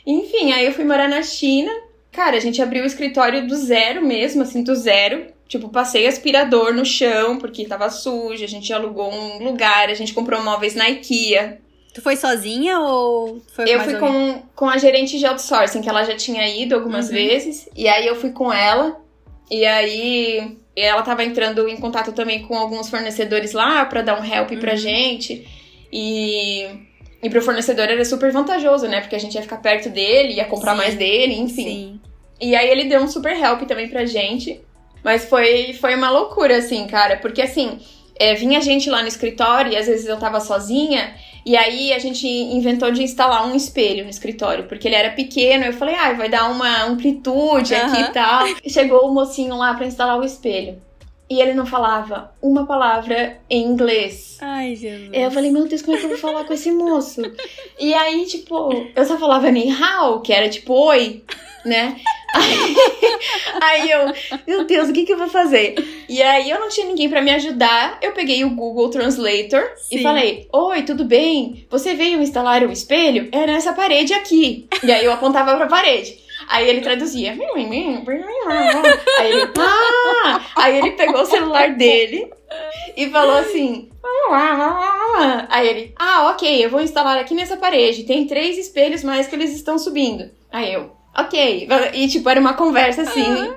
[0.05, 1.71] Enfim, aí eu fui morar na China.
[2.11, 5.27] Cara, a gente abriu o escritório do zero mesmo, assim, do zero.
[5.47, 8.43] Tipo, passei aspirador no chão porque tava sujo.
[8.43, 11.59] A gente alugou um lugar, a gente comprou móveis na IKEA.
[11.93, 16.05] Tu foi sozinha ou foi Eu fui com, com a gerente de outsourcing, que ela
[16.05, 17.13] já tinha ido algumas uhum.
[17.13, 17.67] vezes.
[17.75, 18.97] E aí eu fui com ela.
[19.49, 24.25] E aí ela tava entrando em contato também com alguns fornecedores lá para dar um
[24.25, 24.59] help uhum.
[24.59, 25.47] pra gente.
[25.91, 26.67] E,
[27.21, 29.01] e pro fornecedor era super vantajoso, né?
[29.01, 30.77] Porque a gente ia ficar perto dele, ia comprar Sim.
[30.77, 31.63] mais dele, enfim.
[31.63, 32.01] Sim.
[32.39, 34.61] E aí ele deu um super help também pra gente.
[35.03, 37.17] Mas foi, foi uma loucura, assim, cara.
[37.17, 37.79] Porque assim,
[38.19, 41.13] é, vinha gente lá no escritório e às vezes eu tava sozinha.
[41.45, 45.65] E aí a gente inventou de instalar um espelho no escritório, porque ele era pequeno.
[45.65, 48.45] Eu falei, ah, vai dar uma amplitude aqui e tal.
[48.67, 50.81] Chegou o mocinho lá para instalar o espelho.
[51.29, 54.37] E ele não falava uma palavra em inglês.
[54.41, 55.11] Ai, Jesus.
[55.13, 57.21] Eu falei, meu Deus, como é que eu vou falar com esse moço?
[57.79, 61.23] e aí, tipo, eu só falava nem how, que era tipo oi,
[61.65, 61.95] né?
[62.33, 62.75] Aí,
[63.61, 64.13] aí, eu,
[64.47, 65.75] meu Deus, o que, que eu vou fazer?
[66.07, 67.97] E aí eu não tinha ninguém para me ajudar.
[68.01, 69.97] Eu peguei o Google Translator Sim.
[69.97, 71.65] e falei: Oi, tudo bem?
[71.69, 73.27] Você veio instalar o espelho?
[73.31, 74.67] É nessa parede aqui.
[74.83, 76.19] E aí eu apontava pra parede.
[76.47, 77.35] Aí ele traduzia.
[79.19, 80.41] Aí ele, ah!
[80.55, 82.31] Aí ele pegou o celular dele
[82.95, 83.89] e falou assim.
[85.49, 88.03] Aí ele, ah, ok, eu vou instalar aqui nessa parede.
[88.03, 90.29] Tem três espelhos mais que eles estão subindo.
[90.51, 91.67] Aí eu, ok.
[91.93, 93.23] E tipo, era uma conversa assim.
[93.23, 93.55] Uhum.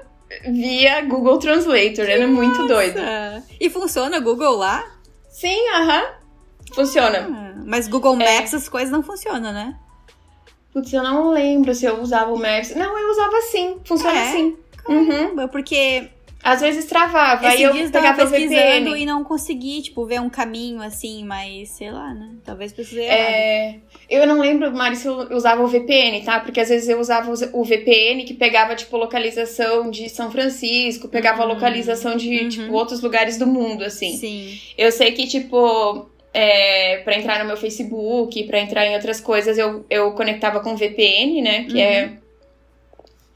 [0.53, 2.43] Via Google Translator, que era nossa.
[2.43, 2.99] muito doido.
[3.61, 4.85] E funciona o Google lá?
[5.29, 6.01] Sim, aham.
[6.01, 6.25] Uh -huh.
[6.75, 7.29] Funciona.
[7.31, 8.43] Ah, mas Google Maps, é.
[8.43, 9.77] essas coisas não funcionam, né?
[10.73, 12.75] Putz, eu não lembro se eu usava o Maps.
[12.75, 13.81] Não, eu usava sim.
[13.85, 14.29] Funciona é?
[14.29, 14.57] assim.
[14.85, 15.49] Caramba, uhum.
[15.49, 16.11] porque
[16.45, 18.95] às vezes travava, aí eu pegava o VPN.
[18.99, 22.33] e não consegui, tipo, ver um caminho assim, mas sei lá, né?
[22.45, 23.77] Talvez precisei é...
[24.11, 26.41] Eu não lembro, Mari, se eu usava o VPN, tá?
[26.41, 31.43] Porque às vezes eu usava o VPN que pegava, tipo, localização de São Francisco, pegava
[31.45, 31.49] uhum.
[31.49, 32.49] localização de, uhum.
[32.51, 34.15] tipo, outros lugares do mundo, assim.
[34.19, 34.59] Sim.
[34.77, 39.57] Eu sei que, tipo, é, para entrar no meu Facebook, para entrar em outras coisas,
[39.57, 41.65] eu, eu conectava com VPN, né?
[41.65, 42.19] Que é uhum.
[42.21, 42.24] é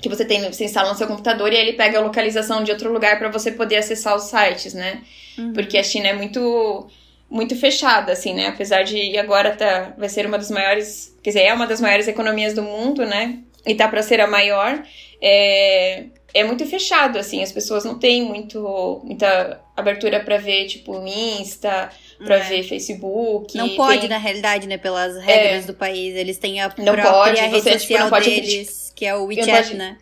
[0.00, 2.92] que você tem, você instala no seu computador e ele pega a localização de outro
[2.92, 5.02] lugar para você poder acessar os sites, né?
[5.36, 5.52] Uhum.
[5.52, 6.88] Porque a China é muito
[7.30, 8.46] muito fechada, assim, né?
[8.46, 12.08] Apesar de agora tá, vai ser uma das maiores, quer dizer, é uma das maiores
[12.08, 13.40] economias do mundo, né?
[13.66, 14.82] E tá para ser a maior.
[15.20, 21.02] É, é muito fechado, assim, as pessoas não têm muito, muita abertura para ver, tipo,
[21.06, 21.90] Insta,
[22.24, 22.40] para é.
[22.40, 23.56] ver Facebook.
[23.56, 24.08] Não pode, tem...
[24.08, 25.66] na realidade, né, pelas regras é.
[25.66, 26.14] do país.
[26.16, 29.14] Eles têm a não própria pode, rede você, social tipo, não pode deles, que é
[29.14, 29.76] o WeChat, pode...
[29.76, 29.96] né?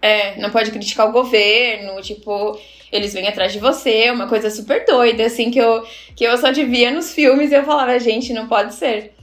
[0.00, 2.56] É, não pode criticar o governo, tipo,
[2.92, 6.52] eles vêm atrás de você, uma coisa super doida, assim, que eu, que eu só
[6.52, 9.14] devia nos filmes e eu falava, gente, não pode ser.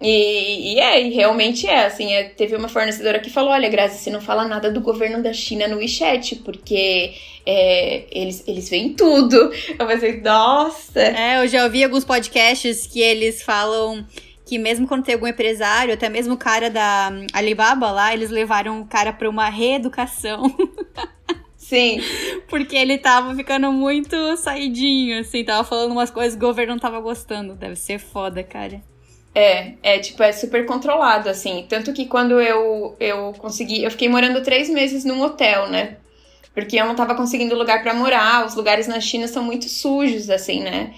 [0.00, 3.98] E, e é, e realmente é, assim, é, teve uma fornecedora que falou, olha, Grazi,
[3.98, 7.14] você não fala nada do governo da China no WeChat, porque
[7.46, 9.52] é, eles, eles veem tudo.
[9.78, 11.00] Eu pensei, nossa!
[11.00, 14.04] É, eu já ouvi alguns podcasts que eles falam
[14.44, 18.80] que mesmo quando tem algum empresário, até mesmo o cara da Alibaba lá, eles levaram
[18.80, 20.54] o cara para uma reeducação.
[21.56, 21.98] Sim.
[22.46, 26.78] Porque ele tava ficando muito saidinho, assim, tava falando umas coisas que o governo não
[26.78, 27.54] tava gostando.
[27.54, 28.82] Deve ser foda, cara.
[29.34, 31.66] É, é tipo, é super controlado, assim.
[31.68, 33.82] Tanto que quando eu, eu consegui.
[33.82, 35.96] Eu fiquei morando três meses num hotel, né?
[36.54, 38.46] Porque eu não tava conseguindo lugar para morar.
[38.46, 40.94] Os lugares na China são muito sujos, assim, né?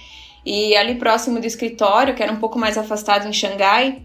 [0.47, 4.03] E ali próximo do escritório, que era um pouco mais afastado em Xangai,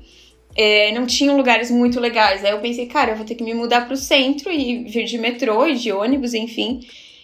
[0.55, 2.43] é, não tinham lugares muito legais.
[2.43, 5.19] Aí eu pensei, cara, eu vou ter que me mudar pro centro e vir de
[5.19, 6.79] metrô e de ônibus, enfim.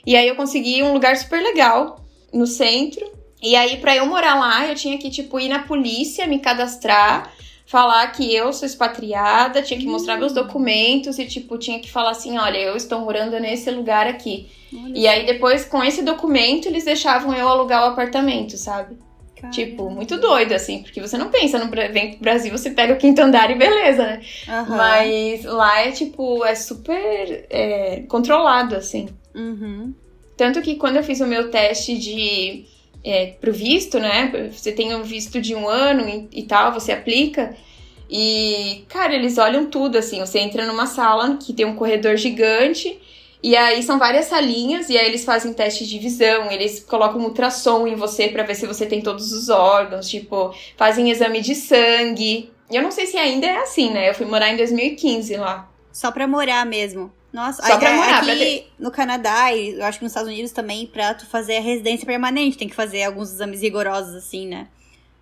[0.05, 3.05] E aí eu consegui um lugar super legal no centro
[3.41, 7.31] E aí, pra eu morar lá, eu tinha que, tipo, ir na polícia, me cadastrar,
[7.65, 12.11] falar que eu sou expatriada, tinha que mostrar meus documentos e, tipo, tinha que falar
[12.11, 14.47] assim: olha, eu estou morando nesse lugar aqui.
[14.73, 18.97] Olha E aí, depois, com esse documento, eles deixavam eu alugar o apartamento, sabe?
[19.39, 19.55] Caramba.
[19.55, 22.97] Tipo, muito doido, assim, porque você não pensa no vem pro Brasil, você pega o
[22.97, 24.21] quinto andar e beleza, né?
[24.47, 24.77] Aham.
[24.77, 29.07] Mas lá é, tipo, é super é, controlado, assim.
[29.35, 29.93] Uhum.
[30.35, 32.65] Tanto que quando eu fiz o meu teste de
[33.03, 34.49] é, pro visto, né?
[34.51, 37.55] Você tem um visto de um ano e, e tal, você aplica.
[38.09, 40.19] E, cara, eles olham tudo, assim.
[40.19, 42.99] Você entra numa sala que tem um corredor gigante.
[43.41, 47.85] E aí são várias salinhas, e aí eles fazem teste de visão, eles colocam ultrassom
[47.87, 52.51] em você pra ver se você tem todos os órgãos, tipo, fazem exame de sangue.
[52.69, 54.09] E eu não sei se ainda é assim, né?
[54.09, 55.69] Eu fui morar em 2015 lá.
[55.93, 57.11] Só pra morar mesmo.
[57.31, 60.11] Nossa, Só aí, pra morar, aqui pra ter- no Canadá e eu acho que nos
[60.11, 64.15] Estados Unidos também, pra tu fazer a residência permanente, tem que fazer alguns exames rigorosos,
[64.15, 64.67] assim, né?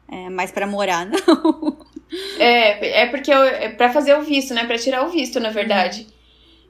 [0.09, 1.77] É, mas pra morar, não.
[2.39, 4.65] É, é porque eu, é pra fazer o visto, né?
[4.65, 6.07] Pra tirar o visto, na verdade.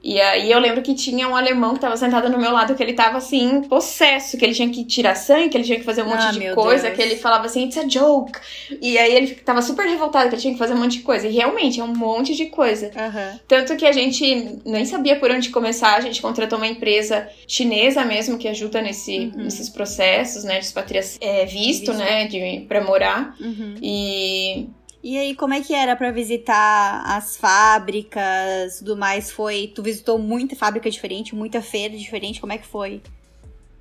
[0.08, 2.82] E aí eu lembro que tinha um alemão que tava sentado no meu lado, que
[2.82, 6.02] ele tava assim, possesso, que ele tinha que tirar sangue, que ele tinha que fazer
[6.02, 6.94] um monte Ah, de coisa, Deus.
[6.96, 8.38] que ele falava assim, it's a joke.
[8.80, 11.26] E aí ele tava super revoltado, que ele tinha que fazer um monte de coisa.
[11.26, 12.92] E realmente, é um monte de coisa.
[12.96, 13.40] Aham.
[13.48, 18.04] Tanto que a gente nem sabia por onde começar, a gente contratou uma empresa chinesa
[18.04, 19.42] mesmo que ajuda nesse, Uhum.
[19.42, 21.94] nesses processos, né, de expatriação, é, visto, Visto.
[21.94, 23.34] né, de, pra morar.
[23.40, 23.74] Uhum.
[23.82, 24.68] E
[25.08, 29.30] E aí, como é que era pra visitar as fábricas, tudo mais?
[29.30, 33.00] Foi, tu visitou muita fábrica diferente, muita feira diferente, como é que foi?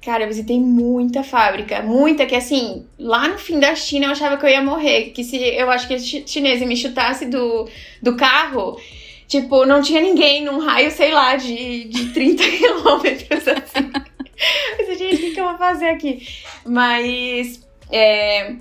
[0.03, 4.38] Cara, eu visitei muita fábrica, muita que assim, lá no fim da China eu achava
[4.38, 7.67] que eu ia morrer, que se eu acho que esse chinês me chutasse do,
[8.03, 8.79] do carro,
[9.27, 13.91] tipo, não tinha ninguém num raio, sei lá, de, de 30 quilômetros, assim.
[14.77, 16.27] Disse, gente, o que, que eu vou fazer aqui?
[16.63, 18.57] Mas, é,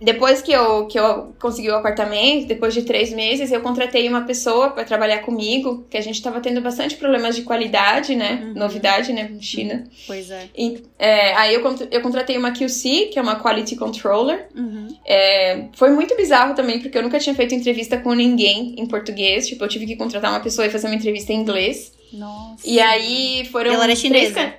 [0.00, 4.22] depois que eu, que eu consegui o apartamento, depois de três meses, eu contratei uma
[4.22, 8.40] pessoa para trabalhar comigo, que a gente tava tendo bastante problemas de qualidade, né?
[8.42, 8.54] Uhum.
[8.54, 9.30] Novidade, né?
[9.40, 9.84] China.
[10.06, 10.48] Pois é.
[10.56, 14.48] E, é, aí eu, eu contratei uma QC, que é uma Quality Controller.
[14.56, 14.88] Uhum.
[15.04, 19.46] É, foi muito bizarro também, porque eu nunca tinha feito entrevista com ninguém em português.
[19.46, 21.92] Tipo, eu tive que contratar uma pessoa e fazer uma entrevista em inglês.
[22.12, 22.66] Nossa.
[22.66, 23.72] E aí foram.
[23.72, 24.34] Ela era três chinesa?
[24.34, 24.52] can-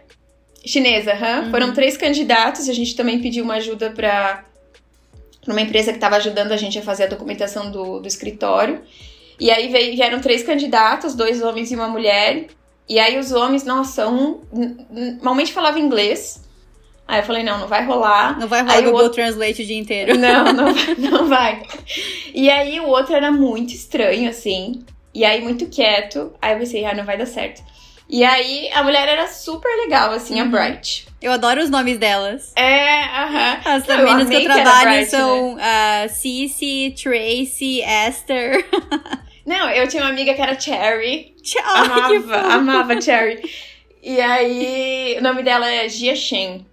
[0.64, 1.46] Chinesa, aham.
[1.46, 1.52] Uhum.
[1.52, 2.70] Foram três candidatos.
[2.70, 4.46] A gente também pediu uma ajuda pra,
[5.44, 8.82] pra uma empresa que estava ajudando a gente a fazer a documentação do, do escritório.
[9.40, 12.48] E aí veio, vieram três candidatos, dois homens e uma mulher.
[12.88, 14.42] E aí os homens, nossa, um
[15.20, 16.44] normalmente falava inglês.
[17.08, 18.40] Aí eu falei, não, não vai rolar.
[18.40, 20.16] Não vai rolar Aí o Google outro- Translate o dia inteiro.
[20.20, 21.64] Não, não vai, não vai.
[22.34, 24.84] E aí o outro era muito estranho, assim.
[25.14, 26.32] E aí muito quieto.
[26.42, 27.62] Aí eu pensei, ah, não vai dar certo.
[28.14, 30.52] E aí a mulher era super legal, assim, a Uhum.
[30.52, 31.08] Bright.
[31.22, 32.52] Eu adoro os nomes delas.
[32.58, 33.60] É, aham.
[33.64, 35.06] As Não, eu meninas que eu trabalho Bright, né?
[35.06, 38.66] são ah, Cici, Tracy, Esther.
[39.46, 41.34] Não, eu tinha uma amiga que era Cherry.
[41.64, 43.42] Amava, amava Cherry.
[44.04, 46.66] E aí, o nome dela é Gia Shen.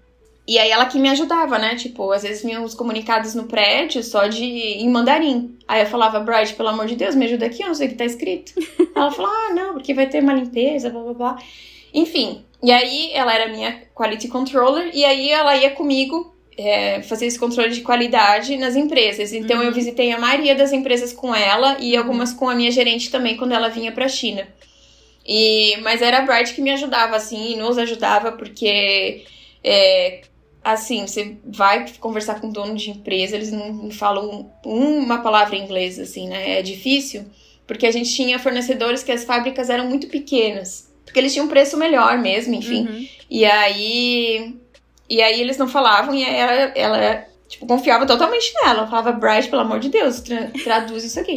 [0.49, 1.75] E aí ela que me ajudava, né?
[1.75, 5.59] Tipo, às vezes vinham os comunicados no prédio só de em mandarim.
[5.69, 7.91] Aí eu falava, Bright, pelo amor de Deus, me ajuda aqui, eu não sei o
[7.91, 8.55] que tá escrito.
[8.97, 11.39] ela falou, ah, não, porque vai ter uma limpeza, blá blá blá.
[11.93, 17.27] Enfim, e aí ela era minha quality controller, e aí ela ia comigo é, fazer
[17.27, 19.35] esse controle de qualidade nas empresas.
[19.35, 19.65] Então Uhum.
[19.65, 23.37] eu visitei a maioria das empresas com ela e algumas com a minha gerente também
[23.37, 24.49] quando ela vinha pra China.
[25.27, 29.25] E, mas era a Bright que me ajudava, assim, e nos ajudava, porque
[29.63, 30.23] é,
[30.73, 35.99] assim, você vai conversar com dono de empresa, eles não falam uma palavra em inglês,
[35.99, 36.59] assim, né?
[36.59, 37.25] É difícil,
[37.67, 40.89] porque a gente tinha fornecedores que as fábricas eram muito pequenas.
[41.05, 42.87] Porque eles tinham um preço melhor mesmo, enfim.
[42.87, 43.09] Uhum.
[43.31, 44.55] E aí.
[45.09, 48.81] E aí eles não falavam, e ela, ela tipo, confiava totalmente nela.
[48.81, 51.35] Ela falava, Bright, pelo amor de Deus, tra- traduz isso aqui.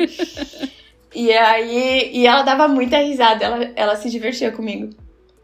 [1.16, 2.12] e aí.
[2.14, 4.90] E ela dava muita risada, ela, ela se divertia comigo.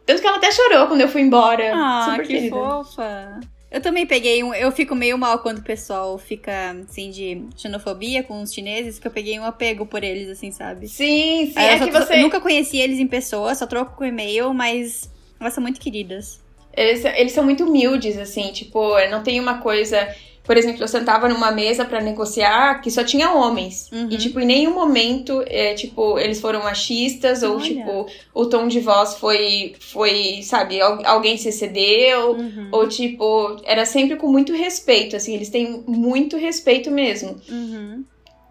[0.05, 1.71] Tanto que ela até chorou quando eu fui embora.
[1.73, 2.55] Ah, Super que querida.
[2.55, 3.39] fofa.
[3.77, 4.55] Eu também peguei um.
[4.55, 9.05] Eu fico meio mal quando o pessoal fica, assim, de xenofobia com os chineses, que
[9.05, 10.87] eu peguei um apego por eles, assim, sabe?
[10.87, 12.17] Sim, sim, é que você.
[12.17, 16.41] nunca conheci eles em pessoa, só troco com e-mail, mas elas são muito queridas.
[16.75, 20.07] Eles, eles são muito humildes, assim, tipo, não tem uma coisa.
[20.47, 23.89] Por exemplo, eu sentava numa mesa pra negociar que só tinha homens.
[23.91, 24.07] Uhum.
[24.09, 27.63] E, tipo, em nenhum momento, é, tipo, eles foram machistas ou, Olha.
[27.63, 32.31] tipo, o tom de voz foi, foi sabe, al- alguém se excedeu.
[32.31, 32.69] Uhum.
[32.71, 37.35] Ou, tipo, era sempre com muito respeito, assim, eles têm muito respeito mesmo.
[37.49, 38.05] Uhum.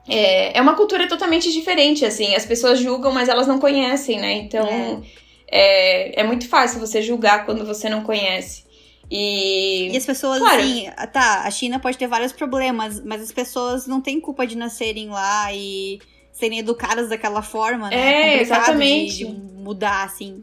[0.06, 4.34] É, é uma cultura totalmente diferente, assim, as pessoas julgam, mas elas não conhecem, né?
[4.34, 5.02] Então,
[5.48, 8.65] é, é muito fácil você julgar quando você não conhece.
[9.10, 10.60] E, E as pessoas, Claro.
[10.60, 14.56] assim, tá, a China pode ter vários problemas, mas as pessoas não têm culpa de
[14.56, 16.00] nascerem lá e
[16.32, 18.36] serem educadas daquela forma, né?
[18.36, 19.18] É, exatamente.
[19.18, 20.42] De, de mudar, assim.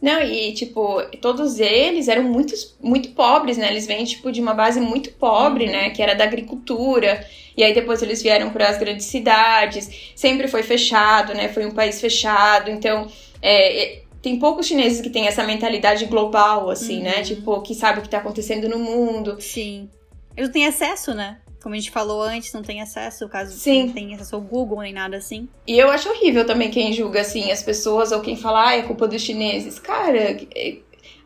[0.00, 3.68] Não, e tipo, todos eles eram muito, muito pobres, né?
[3.70, 5.90] Eles vêm, tipo, de uma base muito pobre, né?
[5.90, 7.24] Que era da agricultura.
[7.56, 9.88] E aí depois eles vieram para as grandes cidades.
[10.16, 11.48] Sempre foi fechado, né?
[11.48, 12.68] Foi um país fechado.
[12.68, 13.06] Então,
[13.40, 17.18] é, tem poucos chineses que têm essa mentalidade global, assim, né?
[17.18, 17.22] Uhum.
[17.24, 19.36] Tipo, que sabe o que tá acontecendo no mundo.
[19.40, 19.90] Sim.
[20.36, 21.38] Eles não têm acesso, né?
[21.62, 23.86] Como a gente falou antes, não tem acesso, caso Sim.
[23.86, 25.48] não tenha acesso ao Google nem nada assim.
[25.66, 28.82] E eu acho horrível também quem julga, assim, as pessoas ou quem fala, ah, é
[28.82, 29.78] culpa dos chineses.
[29.78, 30.78] Cara, é-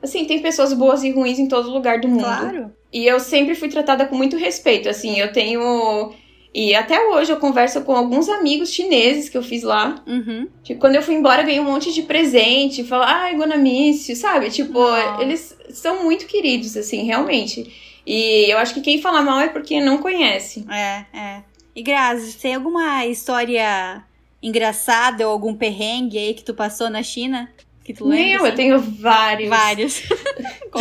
[0.03, 2.25] assim, tem pessoas boas e ruins em todo lugar do mundo.
[2.25, 2.73] Claro.
[2.93, 6.13] E eu sempre fui tratada com muito respeito, assim, eu tenho.
[6.59, 10.03] E até hoje eu converso com alguns amigos chineses que eu fiz lá.
[10.07, 10.49] Uhum.
[10.65, 12.83] Tipo, quando eu fui embora, eu ganhei um monte de presente.
[12.83, 14.49] Fala, ai, Gonamício, sabe?
[14.51, 15.19] Tipo, Ah.
[15.21, 18.01] eles são muito queridos, assim, realmente.
[18.07, 20.65] E eu acho que quem fala mal é porque não conhece.
[20.71, 21.43] É, é.
[21.75, 24.03] E Grazi, tem alguma história
[24.43, 27.51] engraçada ou algum perrengue aí que tu passou na China?
[27.85, 28.25] Que tu lembra?
[28.25, 28.57] Meu, eu assim?
[28.57, 29.51] tenho vários.
[29.51, 30.03] Vários.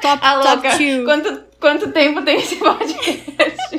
[0.00, 0.76] Top, A top louca.
[0.78, 1.04] two.
[1.04, 3.76] Quanto, quanto tempo tem esse podcast?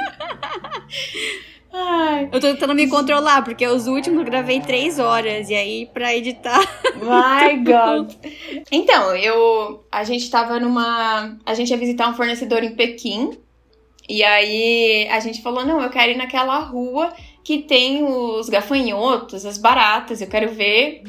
[1.71, 5.49] Ai, Eu tô tentando me controlar, porque os últimos eu gravei três horas.
[5.49, 6.59] E aí, pra editar.
[6.95, 8.12] my God.
[8.71, 9.85] Então, eu.
[9.91, 11.38] A gente tava numa.
[11.45, 13.38] A gente ia visitar um fornecedor em Pequim.
[14.07, 19.45] E aí a gente falou: não, eu quero ir naquela rua que tem os gafanhotos,
[19.45, 20.21] as baratas.
[20.21, 21.03] Eu quero ver,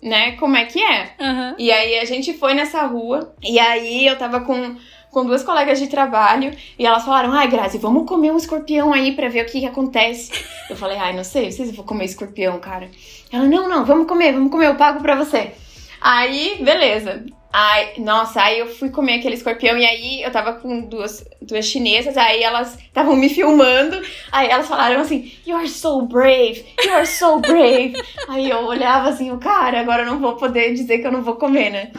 [0.00, 1.14] né, como é que é.
[1.20, 1.56] Aham.
[1.58, 4.76] E aí a gente foi nessa rua, e aí eu tava com,
[5.14, 9.12] com duas colegas de trabalho, e elas falaram, ai, Grazi, vamos comer um escorpião aí
[9.12, 10.32] pra ver o que, que acontece.
[10.68, 12.90] Eu falei, ai, não sei, não sei se eu vou comer escorpião, cara.
[13.32, 15.52] Ela, não, não, vamos comer, vamos comer, eu pago pra você.
[16.00, 17.24] Aí, beleza.
[17.56, 21.64] Ai, nossa, aí eu fui comer aquele escorpião e aí eu tava com duas, duas
[21.64, 26.92] chinesas, aí elas estavam me filmando, aí elas falaram assim, You are so brave, you
[26.92, 27.94] are so brave.
[28.28, 31.22] aí eu olhava assim, o cara, agora eu não vou poder dizer que eu não
[31.22, 31.92] vou comer, né?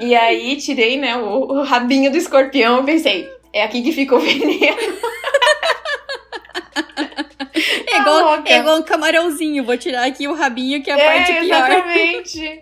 [0.00, 4.14] E aí tirei, né, o, o rabinho do escorpião e pensei, é aqui que fica
[4.14, 4.76] o veneno.
[7.86, 9.64] É igual, é igual um camarãozinho.
[9.64, 11.70] Vou tirar aqui o rabinho, que é a parte é, pior.
[11.70, 12.60] exatamente.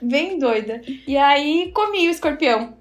[0.00, 0.80] Bem doida.
[1.06, 2.76] E aí comi o escorpião.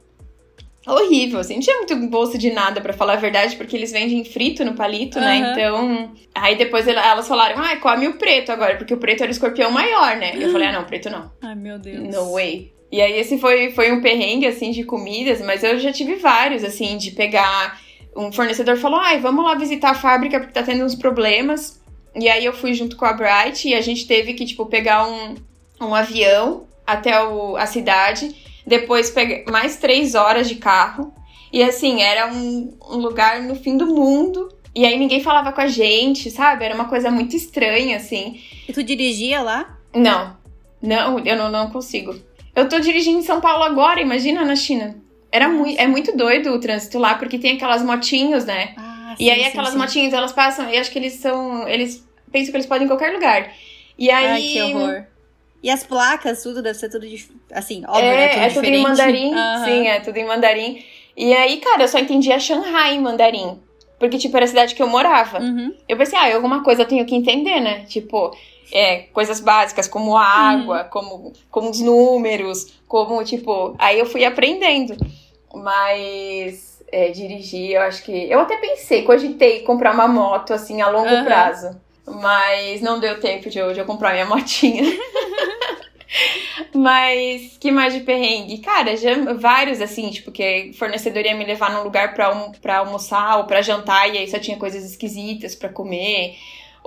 [0.85, 4.23] Horrível, assim, não tinha muito gosto de nada, pra falar a verdade, porque eles vendem
[4.23, 5.39] frito no palito, né?
[5.41, 5.51] Aham.
[5.51, 6.11] Então.
[6.33, 9.33] Aí depois ela- elas falaram, ah, come o preto agora, porque o preto era o
[9.33, 10.31] escorpião maior, né?
[10.39, 11.29] Eu falei, ah, não, preto não.
[11.41, 12.15] Ai, meu Deus.
[12.15, 12.71] No way.
[12.91, 16.63] E aí esse foi, foi um perrengue, assim, de comidas, mas eu já tive vários,
[16.63, 17.79] assim, de pegar...
[18.15, 21.79] Um fornecedor falou, ai, vamos lá visitar a fábrica porque tá tendo uns problemas.
[22.15, 25.07] E aí eu fui junto com a Bright e a gente teve que, tipo, pegar
[25.07, 25.35] um,
[25.79, 28.35] um avião até o, a cidade.
[28.65, 31.13] Depois pegar mais três horas de carro.
[31.53, 34.51] E assim, era um, um lugar no fim do mundo.
[34.73, 36.65] E aí ninguém falava com a gente, sabe?
[36.65, 38.41] Era uma coisa muito estranha, assim.
[38.67, 39.77] E tu dirigia lá?
[39.93, 40.35] Não,
[40.81, 42.15] não, eu não, não consigo.
[42.57, 44.95] Eu tô dirigindo em São Paulo agora, imagina na China.
[45.31, 48.73] Era muito, é muito doido o trânsito lá, porque tem aquelas motinhos, né?
[48.75, 49.77] Ah, e sim, aí sim, aquelas sim.
[49.77, 51.67] motinhas, elas passam, e acho que eles são.
[51.67, 53.53] Eles pensam que eles podem em qualquer lugar.
[53.95, 54.25] E aí.
[54.25, 55.03] Ai, que horror.
[55.61, 58.25] E as placas, tudo deve ser tudo dif- assim, óbvio, né?
[58.25, 58.83] É, Tudo é tudo em diferente.
[58.87, 59.33] mandarim.
[59.35, 59.63] Aham.
[59.65, 60.83] Sim, é tudo em mandarim.
[61.15, 63.59] E aí, cara, eu só entendia Shanghai em mandarim.
[63.99, 65.39] Porque, tipo, era a cidade que eu morava.
[65.39, 65.73] Uhum.
[65.87, 67.85] Eu pensei, ah, alguma coisa eu tenho que entender, né?
[67.85, 68.35] Tipo,
[68.71, 70.17] é, coisas básicas como Uhum.
[70.17, 73.75] água, como, como os números, como, tipo.
[73.79, 74.95] Aí eu fui aprendendo.
[75.53, 78.29] Mas é, dirigir, eu acho que.
[78.29, 81.23] Eu até pensei, cogitei comprar uma moto, assim, a longo Aham.
[81.25, 81.81] prazo.
[82.05, 84.83] Mas não deu tempo de eu, de eu comprar minha motinha.
[86.73, 88.59] Mas que mais de perrengue?
[88.59, 92.77] Cara, já vários assim, tipo, que fornecedor ia me levar num lugar pra, almo- pra
[92.79, 96.35] almoçar ou pra jantar e aí só tinha coisas esquisitas pra comer.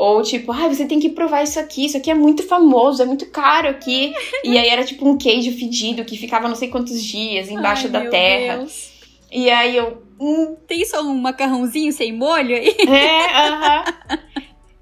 [0.00, 3.04] Ou tipo, ah, você tem que provar isso aqui, isso aqui é muito famoso, é
[3.04, 4.14] muito caro aqui.
[4.42, 7.92] e aí era tipo um queijo fedido que ficava não sei quantos dias embaixo Ai,
[7.92, 8.56] da meu terra.
[8.56, 8.92] Deus.
[9.30, 12.74] E aí eu, hum, Tem só um macarrãozinho sem molho aí?
[12.88, 13.84] é, aham.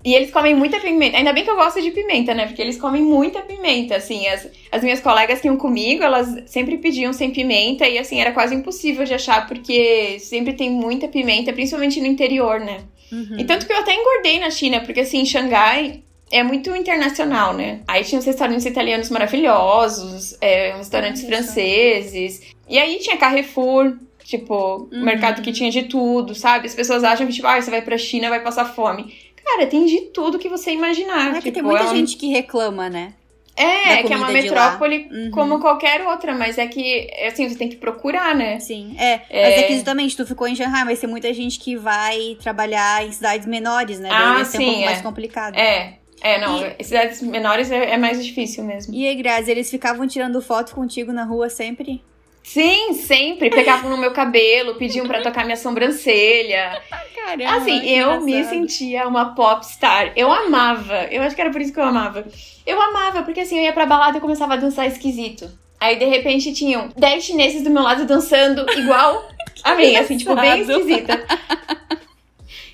[0.04, 1.16] E eles comem muita pimenta.
[1.16, 2.46] Ainda bem que eu gosto de pimenta, né?
[2.46, 3.96] Porque eles comem muita pimenta.
[3.96, 7.88] Assim, as, as minhas colegas que iam comigo, elas sempre pediam sem pimenta.
[7.88, 12.61] E assim, era quase impossível de achar, porque sempre tem muita pimenta, principalmente no interior,
[12.61, 12.85] né?
[13.12, 13.36] Uhum.
[13.38, 17.80] E tanto que eu até engordei na China, porque assim, Xangai é muito internacional, né?
[17.88, 22.42] Aí tinha os restaurantes italianos maravilhosos, é, restaurantes franceses.
[22.68, 25.04] E aí tinha Carrefour, tipo, Uhum.
[25.04, 26.66] mercado que tinha de tudo, sabe?
[26.66, 29.14] As pessoas acham que, tipo, ah, você vai pra China, vai passar fome.
[29.42, 31.30] Cara, tem de tudo que você imaginar.
[31.30, 33.14] É que tipo, tem muita é um- gente que reclama, né?
[33.59, 35.30] É, que é uma metrópole uhum.
[35.32, 38.61] como qualquer outra, mas é que, assim, você tem que procurar, né?
[38.61, 39.20] Sim, é.
[39.28, 39.42] é.
[39.42, 43.04] Mas é que justamente tu ficou em Shanghai, mas tem muita gente que vai trabalhar
[43.04, 44.09] em cidades menores, né?
[44.12, 44.84] Ah, Daí sim, é um pouco é.
[44.84, 45.56] mais complicado.
[45.56, 46.64] É, é, não.
[46.78, 46.84] E...
[46.84, 48.94] Cidades menores é, é, mais difícil mesmo.
[48.94, 52.02] E aí, Grazi, eles ficavam tirando foto contigo na rua sempre?
[52.43, 53.51] Sim, sempre.
[53.51, 56.80] Pegavam no meu cabelo, pediam para tocar minha sobrancelha.
[57.14, 60.12] Caramba, assim, eu me sentia uma popstar.
[60.16, 61.05] Eu amava.
[61.11, 62.26] Eu acho que era por isso que eu amava.
[62.66, 65.51] Eu amava, porque assim, eu ia pra balada e começava a dançar esquisito.
[65.80, 69.28] Aí, de repente, tinham 10 chineses do meu lado dançando igual
[69.62, 71.24] a mim, assim, tipo, bem esquisita.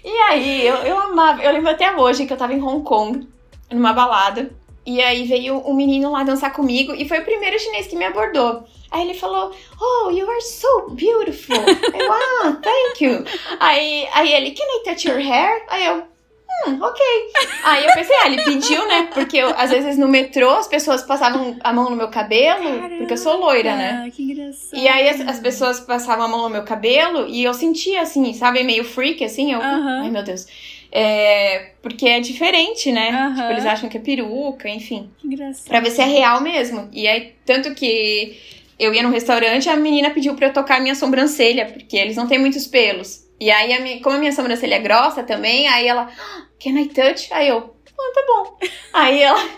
[0.04, 1.42] E aí, eu, eu amava.
[1.42, 3.26] Eu lembro até hoje que eu tava em Hong Kong,
[3.70, 4.50] numa balada.
[4.86, 8.04] E aí veio um menino lá dançar comigo e foi o primeiro chinês que me
[8.04, 8.64] abordou.
[8.90, 11.56] Aí ele falou, oh, you are so beautiful.
[11.56, 13.24] eu, ah, thank you.
[13.58, 15.64] Aí, aí ele, can I touch your hair?
[15.68, 17.04] Aí eu, hum, ok.
[17.64, 19.08] Aí eu pensei, ah, ele pediu, né?
[19.12, 22.96] Porque eu, às vezes no metrô as pessoas passavam a mão no meu cabelo, Caramba,
[22.98, 24.12] porque eu sou loira, né?
[24.14, 24.78] Que engraçado.
[24.78, 28.32] E aí as, as, pessoas passavam a mão no meu cabelo e eu sentia assim,
[28.32, 29.52] sabe, meio freak, assim.
[29.52, 30.02] Eu, uh -huh.
[30.02, 30.46] ai meu Deus.
[30.96, 33.10] É, porque é diferente, né?
[33.10, 33.34] Uhum.
[33.34, 35.10] Tipo, eles acham que é peruca, enfim.
[35.18, 35.66] Que engraçado.
[35.66, 36.88] Pra ver se é real mesmo.
[36.92, 38.38] E aí, tanto que
[38.78, 42.28] eu ia num restaurante, a menina pediu pra eu tocar minha sobrancelha, porque eles não
[42.28, 43.24] têm muitos pelos.
[43.40, 46.78] E aí, a minha, como a minha sobrancelha é grossa também, aí ela, ah, can
[46.80, 47.26] I touch?
[47.32, 48.58] Aí eu, ah, tá bom.
[48.92, 49.48] aí ela,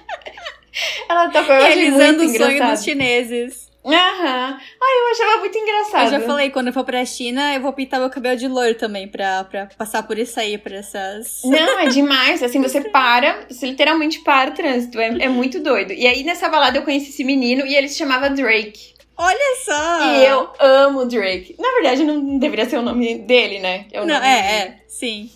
[1.07, 3.66] ela tocou, eu Realizando o sonho dos chineses.
[3.95, 4.59] Aham.
[4.82, 6.05] Ai, eu achava muito engraçado.
[6.07, 8.76] Eu já falei, quando eu for pra China, eu vou pintar meu cabelo de loiro
[8.76, 11.43] também, pra, pra passar por isso aí, por essas...
[11.45, 12.43] Não, é demais.
[12.43, 14.99] Assim, você para, você literalmente para o trânsito.
[14.99, 15.93] É, é muito doido.
[15.93, 18.95] E aí, nessa balada, eu conheci esse menino e ele se chamava Drake.
[19.16, 20.14] Olha só!
[20.14, 21.57] E eu amo Drake.
[21.59, 23.87] Na verdade, não deveria ser o nome dele, né?
[23.93, 25.30] É não, é, é, sim.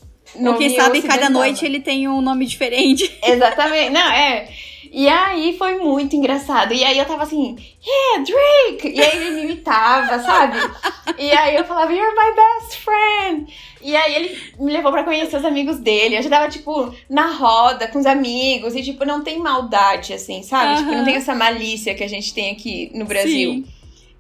[0.59, 3.19] Quem sabe, cada noite ele tem um nome diferente.
[3.25, 3.91] Exatamente.
[3.91, 4.49] Não, é...
[4.93, 6.75] E aí foi muito engraçado.
[6.75, 8.89] E aí eu tava assim, yeah, Drake!
[8.89, 10.59] E aí ele me imitava, sabe?
[11.17, 13.55] E aí eu falava, you're my best friend!
[13.83, 16.17] E aí ele me levou para conhecer os amigos dele.
[16.17, 18.75] Eu já tava, tipo, na roda com os amigos.
[18.75, 20.79] E, tipo, não tem maldade, assim, sabe?
[20.79, 23.53] Tipo, não tem essa malícia que a gente tem aqui no Brasil.
[23.53, 23.65] Sim.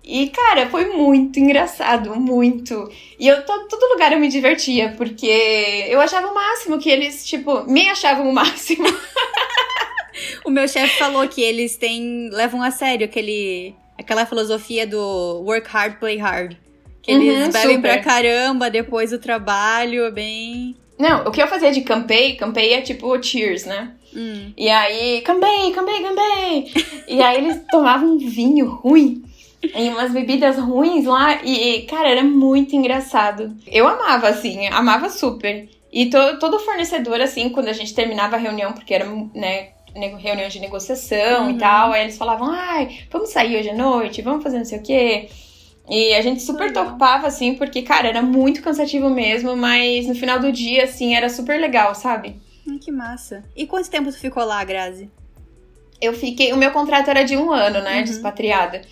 [0.02, 2.90] E, cara, foi muito engraçado, muito.
[3.18, 7.26] E eu, todo, todo lugar eu me divertia, porque eu achava o máximo que eles,
[7.26, 8.86] tipo, me achavam o máximo.
[10.44, 12.28] O meu chefe falou que eles têm.
[12.32, 16.56] levam a sério aquele, aquela filosofia do work hard, play hard.
[17.02, 17.80] Que eles Uhum, bebem super.
[17.94, 20.76] pra caramba depois do trabalho, é bem.
[20.98, 23.92] Não, o que eu fazia de campei, campei é tipo cheers, né?
[24.14, 24.52] Hum.
[24.56, 26.72] E aí, campei, campei, campei.
[27.08, 29.22] e aí eles tomavam um vinho ruim.
[29.62, 31.42] E umas bebidas ruins lá.
[31.44, 33.54] E, cara, era muito engraçado.
[33.66, 35.68] Eu amava, assim, amava super.
[35.92, 40.49] E to, todo fornecedor, assim, quando a gente terminava a reunião, porque era, né, reunião
[40.49, 41.51] de negociação Uhum.
[41.51, 44.78] e tal, aí eles falavam, ai, vamos sair hoje à noite, vamos fazer não sei
[44.78, 45.28] o quê.
[45.88, 46.93] E a gente super Legal.
[46.93, 51.28] topava, assim, porque, cara, era muito cansativo mesmo, mas no final do dia, assim, era
[51.28, 52.41] super legal, sabe?
[52.66, 53.43] Hum, que massa.
[53.57, 55.11] E quanto tempo tu ficou lá, Grazi?
[56.01, 56.53] Eu fiquei.
[56.53, 57.99] O meu contrato era de um ano, né?
[57.99, 58.05] Uhum.
[58.05, 58.82] De expatriada.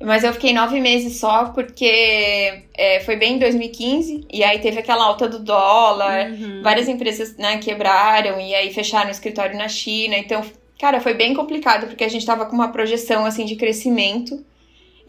[0.00, 4.78] Mas eu fiquei nove meses só, porque é, foi bem em 2015, e aí teve
[4.78, 6.60] aquela alta do dólar, Uhum.
[6.62, 10.16] várias empresas né, quebraram, e aí fecharam o escritório na China.
[10.16, 10.42] Então,
[10.78, 14.44] cara, foi bem complicado, porque a gente tava com uma projeção assim de crescimento.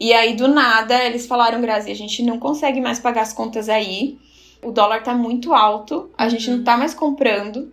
[0.00, 3.68] E aí, do nada, eles falaram, Grazi, a gente não consegue mais pagar as contas
[3.68, 4.16] aí.
[4.62, 7.72] O dólar tá muito alto, a gente não tá mais comprando.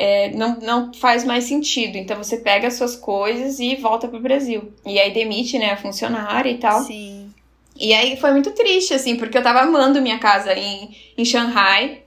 [0.00, 1.96] É, não, não faz mais sentido.
[1.96, 4.72] Então você pega as suas coisas e volta pro Brasil.
[4.86, 6.82] E aí demite, né, a funcionária e tal.
[6.82, 7.34] Sim.
[7.76, 12.02] E aí foi muito triste, assim, porque eu tava amando minha casa em, em Shanghai.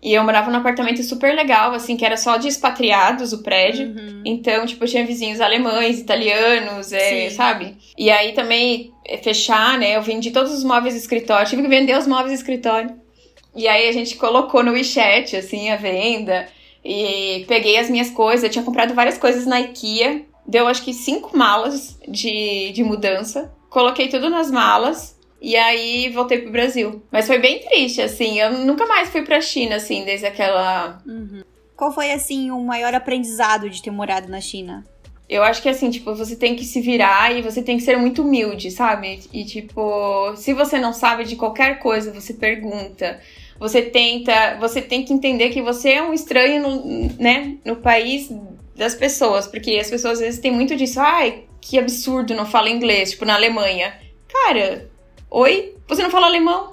[0.00, 3.88] E eu morava num apartamento super legal, assim, que era só de expatriados o prédio.
[3.88, 4.22] Uhum.
[4.24, 7.76] Então, tipo, tinha vizinhos alemães, italianos, é, sabe?
[7.98, 9.96] E aí também, é, fechar, né?
[9.96, 12.94] Eu vendi todos os móveis de escritório, tive que vender os móveis de escritório.
[13.56, 16.46] E aí a gente colocou no WeChat, assim, a venda.
[16.88, 20.22] E peguei as minhas coisas, eu tinha comprado várias coisas na IKEA.
[20.46, 23.52] Deu acho que cinco malas de, de mudança.
[23.68, 25.18] Coloquei tudo nas malas.
[25.42, 27.02] E aí voltei pro Brasil.
[27.10, 28.38] Mas foi bem triste, assim.
[28.38, 31.42] Eu nunca mais fui pra China, assim, desde aquela Uhum.
[31.76, 34.86] Qual foi, assim, o maior aprendizado de ter morado na China?
[35.28, 37.98] Eu acho que assim, tipo, você tem que se virar e você tem que ser
[37.98, 39.20] muito humilde, sabe?
[39.32, 43.20] E tipo, se você não sabe de qualquer coisa, você pergunta.
[43.58, 48.30] Você tenta, você tem que entender que você é um estranho no, né, no país
[48.74, 52.68] das pessoas, porque as pessoas às vezes têm muito disso, ai, que absurdo, não fala
[52.68, 53.94] inglês, tipo na Alemanha.
[54.28, 54.88] Cara,
[55.30, 56.70] oi, você não fala alemão?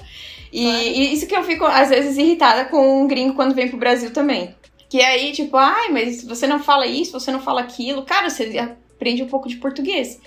[0.52, 0.84] E, Claro.
[0.86, 4.12] e isso que eu fico às vezes irritada com um gringo quando vem pro Brasil
[4.12, 4.54] também.
[4.90, 8.04] Que aí, tipo, ai, mas você não fala isso, você não fala aquilo.
[8.04, 10.20] Cara, você aprende um pouco de português.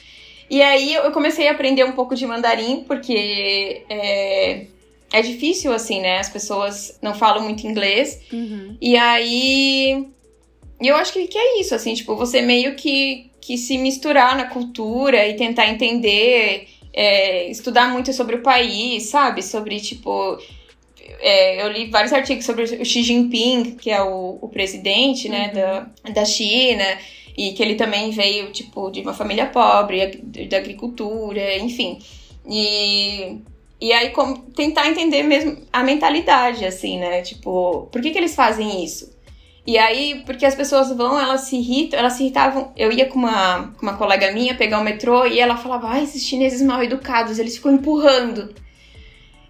[0.50, 4.66] E aí eu comecei a aprender um pouco de mandarim, porque é,
[5.12, 6.18] é difícil, assim, né?
[6.18, 8.20] As pessoas não falam muito inglês.
[8.32, 8.76] Uhum.
[8.80, 10.06] E aí.
[10.80, 14.44] Eu acho que, que é isso, assim, tipo, você meio que, que se misturar na
[14.44, 19.42] cultura e tentar entender, é, estudar muito sobre o país, sabe?
[19.42, 20.38] Sobre, tipo.
[21.20, 25.50] é, eu li vários artigos sobre o Xi Jinping, que é o, o presidente, né,
[25.54, 26.84] da, da China,
[27.36, 31.98] e que ele também veio, tipo, de uma família pobre, da agricultura, enfim.
[32.46, 33.38] E,
[33.80, 37.20] e aí, como, tentar entender mesmo a mentalidade, assim, né?
[37.22, 39.14] Tipo, por que, que eles fazem isso?
[39.66, 42.72] E aí, porque as pessoas vão, elas se irritam, elas se irritavam.
[42.76, 46.04] Eu ia com uma, com uma colega minha pegar o metrô e ela falava, ai,
[46.04, 48.54] esses chineses mal educados, eles ficam empurrando.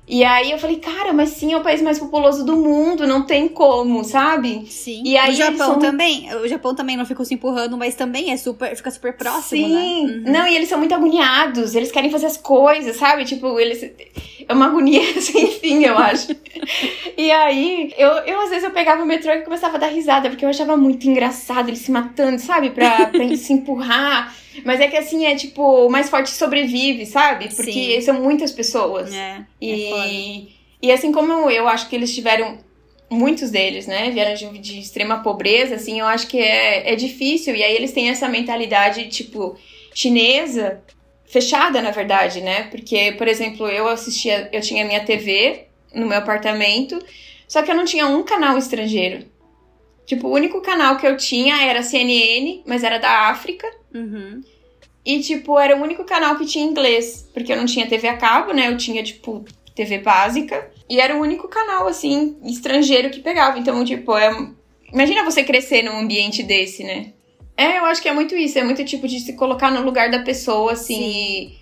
[0.09, 3.23] E aí eu falei, cara, mas sim, é o país mais populoso do mundo, não
[3.27, 4.65] tem como, sabe?
[4.71, 5.03] Sim.
[5.05, 6.33] E aí o Japão são- também.
[6.37, 9.75] O Japão também não ficou se empurrando, mas também é super, fica super próximo, Sim,
[9.75, 10.13] né?
[10.13, 10.23] Uhum.
[10.33, 13.25] não, e eles são muito agoniados, eles querem fazer as coisas, sabe?
[13.25, 13.83] Tipo, eles.
[14.49, 16.29] É uma agonia sem fim, eu acho.
[17.19, 20.29] e aí, eu, eu às vezes eu pegava o metrô e começava a dar risada,
[20.31, 22.71] porque eu achava muito engraçado eles se matando, sabe?
[22.71, 24.33] Pra, pra se empurrar.
[24.65, 27.55] Mas é que assim, é tipo, o mais forte sobrevive, sabe?
[27.55, 28.01] Porque Sim.
[28.01, 29.13] são muitas pessoas.
[29.13, 30.07] É, é foda.
[30.07, 30.49] E,
[30.83, 32.65] e assim como eu acho que eles tiveram.
[33.09, 34.11] Muitos deles, né?
[34.11, 37.55] Vieram de, de extrema pobreza, assim, eu acho que é, é difícil.
[37.55, 39.57] E aí eles têm essa mentalidade, tipo,
[39.95, 40.83] chinesa,
[41.25, 42.65] fechada, na verdade, né?
[42.65, 46.99] Porque, por exemplo, eu assistia, eu tinha minha TV no meu apartamento,
[47.47, 49.25] só que eu não tinha um canal estrangeiro.
[50.07, 53.69] Tipo, o único canal que eu tinha era CNN, mas era da África.
[53.93, 54.41] Uhum.
[55.05, 57.29] E, tipo, era o único canal que tinha inglês.
[57.35, 58.69] Porque eu não tinha TV a cabo, né?
[58.69, 59.45] Eu tinha, tipo,
[59.75, 60.71] TV básica.
[60.89, 63.59] E era o único canal, assim, estrangeiro que pegava.
[63.59, 64.31] Então, tipo, é...
[64.93, 67.13] imagina você crescer num ambiente desse, né?
[67.57, 68.59] É, eu acho que é muito isso.
[68.61, 71.57] É muito tipo de se colocar no lugar da pessoa, assim.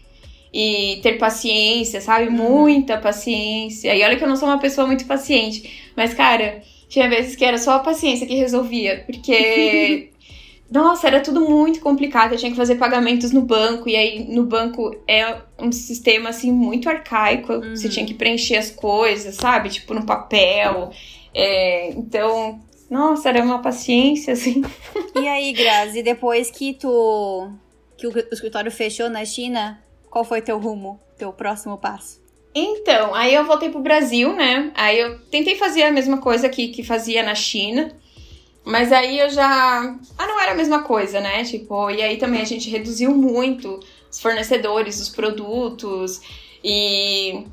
[0.53, 2.29] E, e ter paciência, sabe?
[2.29, 3.95] Muita paciência.
[3.95, 5.93] E olha que eu não sou uma pessoa muito paciente.
[5.97, 6.63] Mas, cara,
[6.95, 9.03] tinha vezes que era só a paciência que resolvia.
[9.05, 10.11] Porque.
[10.71, 12.33] Nossa, era tudo muito complicado.
[12.33, 13.89] Eu tinha que fazer pagamentos no banco.
[13.89, 17.61] E aí, no banco é um sistema, assim, muito arcaico.
[17.71, 19.69] Você tinha que preencher as coisas, sabe?
[19.69, 20.91] Tipo, no papel.
[21.35, 24.63] É, então, nossa, era uma paciência, assim.
[25.21, 27.49] E aí, Grazi, depois que tu.
[27.97, 29.81] que o escritório fechou na China,
[30.11, 30.99] qual foi teu rumo?
[31.17, 32.24] Teu próximo passo?
[32.55, 34.71] Então, aí eu voltei pro Brasil, né?
[34.75, 37.93] Aí eu tentei fazer a mesma coisa que, que fazia na China.
[38.65, 39.97] Mas aí eu já.
[40.17, 41.45] Ah, não era a mesma coisa, né?
[41.45, 43.81] Tipo, e aí também a gente reduziu muito
[44.11, 46.21] os fornecedores, os produtos.
[46.63, 47.45] E.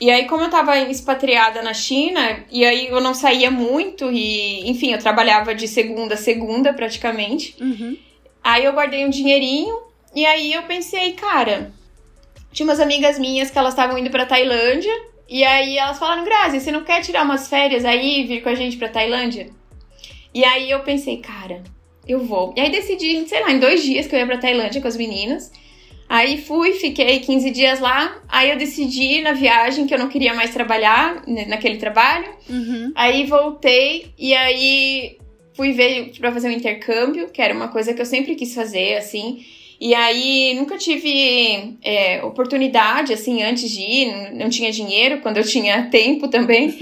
[0.00, 4.70] E aí, como eu tava expatriada na China, e aí eu não saía muito, e
[4.70, 7.56] enfim, eu trabalhava de segunda a segunda praticamente.
[7.60, 7.96] Uhum.
[8.44, 9.76] Aí eu guardei um dinheirinho
[10.14, 11.72] e aí eu pensei, cara,
[12.58, 14.92] tinha umas amigas minhas que elas estavam indo pra Tailândia
[15.28, 18.48] e aí elas falaram, Grazi, você não quer tirar umas férias aí e vir com
[18.48, 19.48] a gente pra Tailândia?
[20.34, 21.62] E aí eu pensei, cara,
[22.06, 22.52] eu vou.
[22.56, 24.96] E aí decidi, sei lá, em dois dias que eu ia pra Tailândia com as
[24.96, 25.52] meninas.
[26.08, 28.20] Aí fui, fiquei 15 dias lá.
[28.28, 32.28] Aí eu decidi na viagem que eu não queria mais trabalhar né, naquele trabalho.
[32.50, 32.90] Uhum.
[32.96, 35.16] Aí voltei e aí
[35.54, 38.96] fui ver pra fazer um intercâmbio, que era uma coisa que eu sempre quis fazer,
[38.96, 39.44] assim.
[39.80, 45.44] E aí nunca tive é, oportunidade, assim, antes de ir, não- tinha dinheiro, quando eu
[45.44, 46.76] tinha tempo também.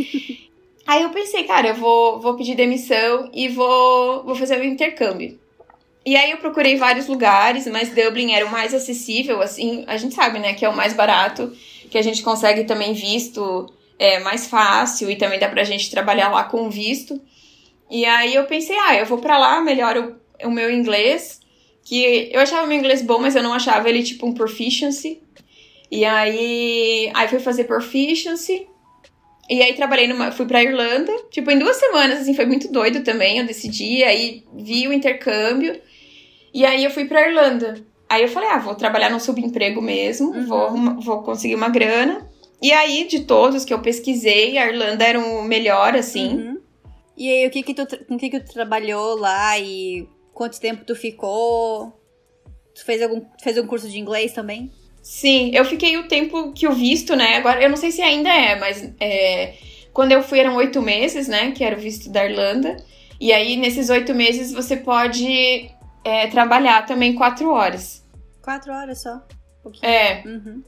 [0.87, 5.39] aí eu pensei, cara, eu vou, vou pedir demissão e vou, vou fazer o intercâmbio.
[6.07, 10.15] E aí eu procurei vários lugares, mas Dublin era o mais acessível, assim, a gente
[10.15, 11.53] sabe, né, que é o mais barato,
[11.91, 16.29] que a gente consegue também visto é mais fácil e também dá pra gente trabalhar
[16.31, 17.21] lá com visto.
[17.91, 21.41] E aí eu pensei, ah, eu vou pra lá, melhoro o meu inglês,
[21.87, 25.23] que eu achava meu inglês bom, mas eu não achava ele tipo um proficiency.
[25.89, 28.67] E aí, aí fui fazer proficiency.
[29.49, 33.05] E aí trabalhei numa, fui pra Irlanda, tipo em duas semanas, assim, foi muito doido
[33.05, 35.81] também, eu decidi, aí vi o intercâmbio.
[36.53, 37.77] E aí eu fui pra Irlanda.
[38.09, 40.47] Aí eu falei, ah, vou trabalhar num subemprego mesmo, Uhum.
[40.47, 42.29] vou, vou conseguir uma grana.
[42.61, 46.35] E aí, de todos que eu pesquisei, a Irlanda era o melhor, assim.
[46.37, 46.59] Uhum.
[47.17, 50.61] E aí, o que que tu, com o que que tu trabalhou lá e quanto
[50.61, 51.99] tempo tu ficou?
[52.75, 54.71] Tu fez algum, fez um curso de inglês também?
[55.03, 57.37] Sim, eu fiquei o tempo que o visto, né?
[57.37, 59.55] Agora, eu não sei se ainda é, mas é,
[59.95, 61.53] quando eu fui eram oito meses, né?
[61.53, 62.77] Que era o visto da Irlanda.
[63.19, 65.71] E aí, nesses oito meses, você pode
[66.05, 68.05] é, trabalhar também quatro horas.
[68.43, 69.23] Quatro horas só.
[69.65, 69.71] Um.
[69.81, 70.63] É, Uhum.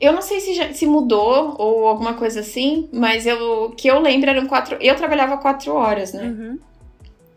[0.00, 3.88] eu não sei se, já- se mudou ou alguma coisa assim, mas eu, o que
[3.88, 4.76] eu lembro eram quatro.
[4.80, 6.24] Eu trabalhava quatro horas, né?
[6.24, 6.58] Uhum.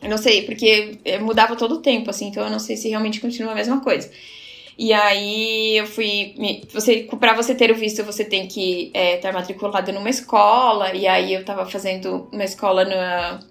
[0.02, 3.20] Eu não sei, porque mudava todo o tempo, assim, então eu não sei se realmente
[3.20, 4.10] continua a mesma coisa.
[4.80, 6.34] E aí eu fui.
[6.72, 10.93] Você, pra você ter o visto, você tem que estar é, tá matriculado numa escola.
[10.95, 13.41] E aí eu tava fazendo uma escola na.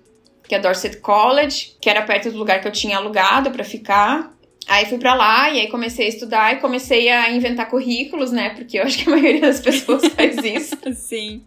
[0.48, 4.32] que é Dorset College, que era perto do lugar que eu tinha alugado para ficar.
[4.66, 8.50] Aí fui para lá e aí comecei a estudar e comecei a inventar currículos, né?
[8.50, 10.76] Porque eu acho que a maioria das pessoas faz isso.
[10.94, 11.42] Sim.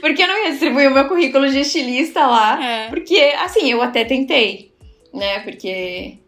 [0.00, 2.64] Porque eu não ia distribuir o meu currículo de estilista lá.
[2.64, 2.88] É.
[2.88, 4.72] Porque, assim, eu até tentei,
[5.12, 5.40] né?
[5.40, 6.18] Porque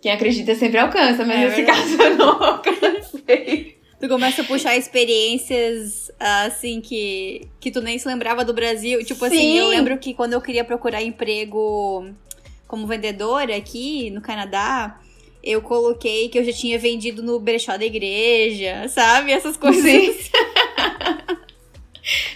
[0.00, 1.80] quem acredita sempre alcança, mas é nesse verdade.
[1.80, 3.76] caso eu não alcancei.
[4.00, 9.04] Tu começa a puxar experiências, assim, que, que tu nem se lembrava do Brasil.
[9.04, 9.36] Tipo Sim.
[9.36, 12.04] assim, eu lembro que quando eu queria procurar emprego
[12.66, 14.98] como vendedora aqui no Canadá,
[15.42, 19.30] eu coloquei que eu já tinha vendido no brechó da igreja, sabe?
[19.30, 19.84] Essas coisas.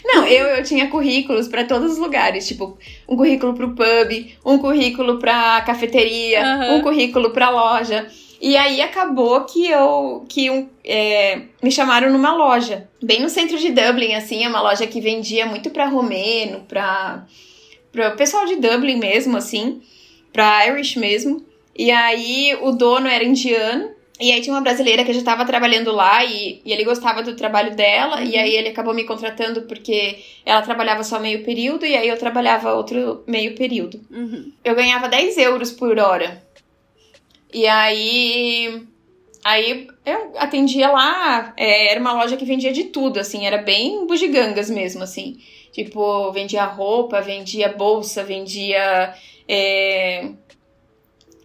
[0.04, 4.58] Não, eu, eu tinha currículos para todos os lugares, tipo, um currículo pro pub, um
[4.58, 6.76] currículo pra cafeteria, uhum.
[6.76, 8.06] um currículo pra loja.
[8.40, 13.58] E aí acabou que eu que um, é, me chamaram numa loja, bem no centro
[13.58, 17.24] de Dublin, assim, é uma loja que vendia muito para romeno, para
[17.90, 19.80] para pessoal de Dublin mesmo, assim,
[20.32, 21.44] para Irish mesmo.
[21.74, 25.92] E aí o dono era indiano e aí tinha uma brasileira que já estava trabalhando
[25.92, 28.16] lá e, e, ele gostava do trabalho dela.
[28.16, 28.24] Uhum.
[28.24, 32.18] E aí ele acabou me contratando porque ela trabalhava só meio período e aí eu
[32.18, 34.00] trabalhava outro meio período.
[34.10, 34.50] Uhum.
[34.64, 36.42] Eu ganhava 10 euros por hora.
[37.52, 38.82] E aí.
[39.44, 44.04] Aí eu atendia lá, é, era uma loja que vendia de tudo, assim, era bem
[44.04, 45.38] bugigangas mesmo, assim.
[45.70, 49.14] Tipo, vendia roupa, vendia bolsa, vendia.
[49.48, 50.30] É,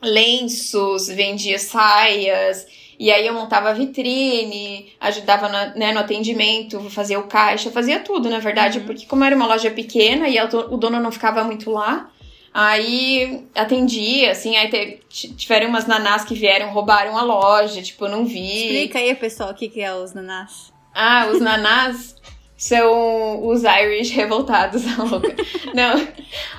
[0.02, 2.66] lenços, vendia saias.
[3.02, 8.30] E aí eu montava vitrine, ajudava no, né, no atendimento, fazia o caixa, fazia tudo,
[8.30, 8.86] na verdade, uhum.
[8.86, 12.12] porque como era uma loja pequena e o dono não ficava muito lá,
[12.54, 18.24] aí atendia, assim, aí tiveram umas nanás que vieram, roubaram a loja, tipo, eu não
[18.24, 18.66] vi.
[18.66, 20.72] Explica aí, pessoal, o que, que é os nanás.
[20.93, 22.16] Ah, os nanás
[22.56, 25.36] são os Irish revoltados, louca.
[25.74, 26.08] não,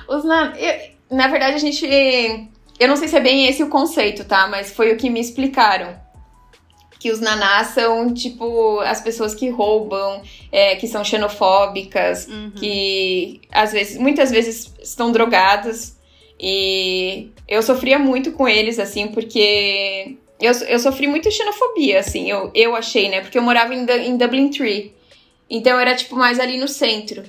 [0.09, 0.91] os nanás...
[1.09, 4.47] Na verdade, a gente eu não sei se é bem esse o conceito, tá?
[4.47, 6.01] Mas foi o que me explicaram.
[6.99, 10.21] Que os nanás são, tipo, as pessoas que roubam,
[10.51, 12.51] é, que são xenofóbicas, uhum.
[12.55, 15.97] que às vezes, muitas vezes estão drogadas.
[16.39, 22.51] E eu sofria muito com eles, assim, porque eu, eu sofri muito xenofobia, assim, eu,
[22.53, 23.21] eu achei, né?
[23.21, 24.93] Porque eu morava em, em Dublin Tree.
[25.49, 27.23] Então era, tipo, mais ali no centro.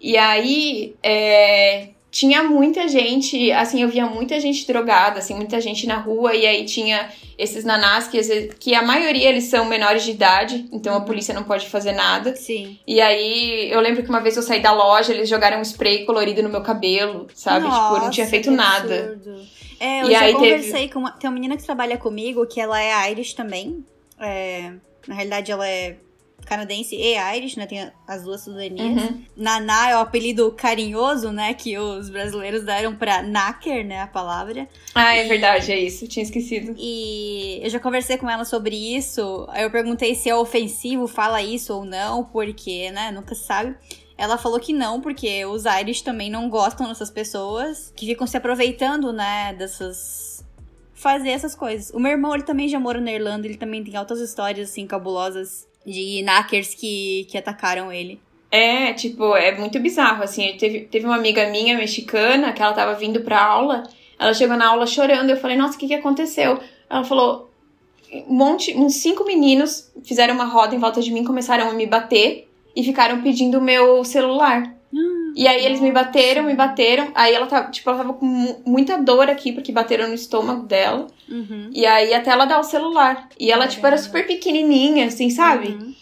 [0.00, 5.86] E aí, é, tinha muita gente, assim, eu via muita gente drogada, assim, muita gente
[5.86, 8.20] na rua, e aí tinha esses nanás que,
[8.58, 12.34] que a maioria eles são menores de idade, então a polícia não pode fazer nada.
[12.34, 12.78] Sim.
[12.86, 16.04] E aí eu lembro que uma vez eu saí da loja, eles jogaram um spray
[16.06, 17.66] colorido no meu cabelo, sabe?
[17.66, 19.20] Nossa, tipo, eu não tinha feito nada.
[19.78, 20.92] É, eu e já aí conversei teve...
[20.92, 23.84] com uma, tem uma menina que trabalha comigo, que ela é Irish também.
[24.18, 24.72] É,
[25.06, 25.96] na realidade, ela é
[26.48, 27.66] canadense e Irish, né?
[27.66, 29.02] Tem as duas cidadanias.
[29.02, 29.22] Uhum.
[29.36, 31.52] Naná é o apelido carinhoso, né?
[31.52, 34.00] Que os brasileiros deram pra Nacker, né?
[34.00, 34.66] A palavra.
[34.94, 36.04] Ah, é verdade, é isso.
[36.04, 36.74] Eu tinha esquecido.
[36.78, 39.46] E eu já conversei com ela sobre isso.
[39.50, 43.12] Aí eu perguntei se é ofensivo, fala isso ou não, porque, né?
[43.12, 43.76] Nunca se sabe.
[44.16, 48.36] Ela falou que não, porque os Irish também não gostam dessas pessoas que ficam se
[48.36, 50.44] aproveitando, né, dessas.
[50.92, 51.90] fazer essas coisas.
[51.90, 54.88] O meu irmão, ele também já mora na Irlanda, ele também tem altas histórias, assim,
[54.88, 58.20] cabulosas de knackers que, que atacaram ele.
[58.50, 60.56] É, tipo, é muito bizarro, assim.
[60.58, 63.82] Teve, teve uma amiga minha mexicana que ela tava vindo pra aula,
[64.18, 65.30] ela chegou na aula chorando.
[65.30, 66.58] Eu falei, nossa, o que que aconteceu?
[66.88, 67.50] Ela falou,
[68.12, 71.86] um monte, uns cinco meninos fizeram uma roda em volta de mim, começaram a me
[71.86, 74.74] bater e ficaram pedindo o meu celular.
[75.38, 77.12] E aí eles me bateram, me bateram.
[77.14, 78.26] Aí ela tava, tipo, ela tava com
[78.66, 81.06] muita dor aqui, porque bateram no estômago dela.
[81.28, 81.70] Uhum.
[81.72, 83.28] E aí até ela dar o celular.
[83.38, 85.68] E ela, tipo, era super pequenininha, assim, sabe?
[85.68, 85.94] Uhum.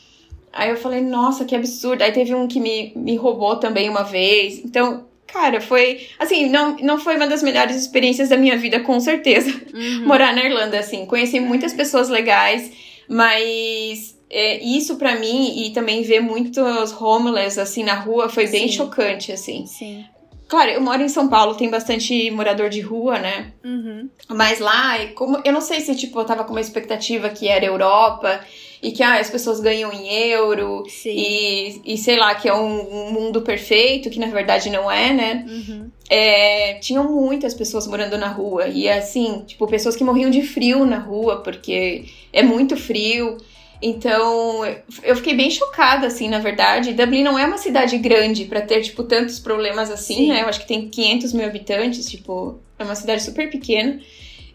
[0.52, 2.02] Aí eu falei, nossa, que absurdo.
[2.02, 4.64] Aí teve um que me, me roubou também uma vez.
[4.64, 6.06] Então, cara, foi.
[6.18, 9.50] Assim, não, não foi uma das melhores experiências da minha vida, com certeza.
[9.74, 10.06] Uhum.
[10.08, 11.04] Morar na Irlanda, assim.
[11.04, 12.72] Conheci muitas pessoas legais,
[13.08, 18.68] mas é, isso para mim e também ver muitos homeless assim na rua foi bem
[18.68, 18.74] Sim.
[18.74, 19.66] chocante assim.
[19.66, 20.04] Sim.
[20.48, 23.52] Claro, eu moro em São Paulo, tem bastante morador de rua, né?
[23.64, 24.08] Uhum.
[24.28, 27.64] Mas lá, como eu não sei se tipo eu tava com uma expectativa que era
[27.64, 28.40] Europa
[28.80, 33.08] e que ah, as pessoas ganham em euro e, e sei lá que é um,
[33.08, 35.44] um, mundo perfeito que na verdade não é, né?
[35.48, 35.90] Uhum.
[36.08, 40.86] É, tinham muitas pessoas morando na rua e assim tipo pessoas que morriam de frio
[40.86, 43.36] na rua porque é muito frio
[43.80, 44.64] Então,
[45.02, 46.94] eu fiquei bem chocada, assim, na verdade.
[46.94, 50.28] Dublin não é uma cidade grande para ter, tipo, tantos problemas assim, Sim.
[50.28, 50.42] né?
[50.42, 54.00] Eu acho que tem 500 mil habitantes, tipo, é uma cidade super pequena.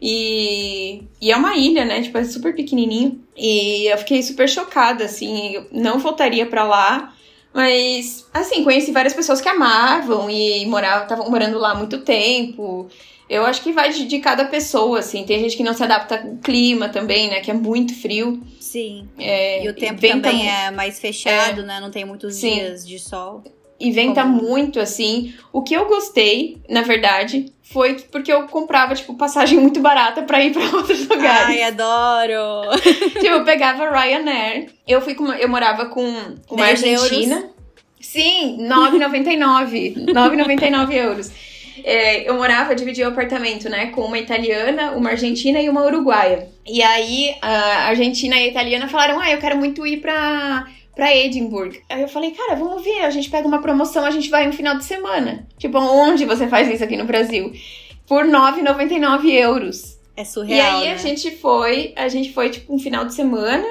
[0.02, 2.02] E, e é uma ilha, né?
[2.02, 3.24] Tipo, é super pequenininho.
[3.38, 5.54] E eu fiquei super chocada, assim.
[5.54, 7.14] Eu não voltaria para lá.
[7.54, 12.90] Mas, assim, conheci várias pessoas que amavam e moravam, estavam morando lá há muito tempo.
[13.30, 15.24] Eu acho que vai de, de, cada pessoa, assim.
[15.24, 17.40] Tem gente que não se adapta ao clima também, né?
[17.42, 18.42] Que é muito frio.
[18.72, 19.10] Sim.
[19.20, 21.82] É, e o tempo também é mais fechado, é, né?
[21.82, 22.54] Não tem muitos sim.
[22.54, 23.44] dias de sol.
[23.78, 24.42] E venta Como...
[24.42, 25.34] muito, assim.
[25.52, 30.42] O que eu gostei, na verdade, foi porque eu comprava, tipo, passagem muito barata pra
[30.42, 31.50] ir pra outros lugares.
[31.50, 32.72] Ai, adoro!
[33.20, 34.70] tipo, eu pegava Ryanair.
[34.88, 36.08] Eu fui com uma, eu morava com
[36.50, 37.36] uma argentina.
[37.36, 37.52] Euros.
[38.00, 40.06] Sim, 9,99.
[40.06, 41.32] 9,99 euros.
[41.84, 46.48] É, eu morava, dividia o apartamento, né, com uma italiana, uma argentina e uma uruguaia.
[46.66, 51.16] E aí, a Argentina e a italiana falaram: Ah, eu quero muito ir pra pra
[51.16, 51.78] Edimburgo.
[51.90, 54.54] Aí eu falei, cara, vamos ver, a gente pega uma promoção, a gente vai um
[54.54, 55.48] final de semana.
[55.58, 57.54] Tipo, onde você faz isso aqui no Brasil?
[58.06, 59.98] Por 9,99 euros.
[60.16, 60.58] É surreal.
[60.58, 60.94] E aí né?
[60.94, 63.66] a gente foi, a gente foi, tipo, um final de semana.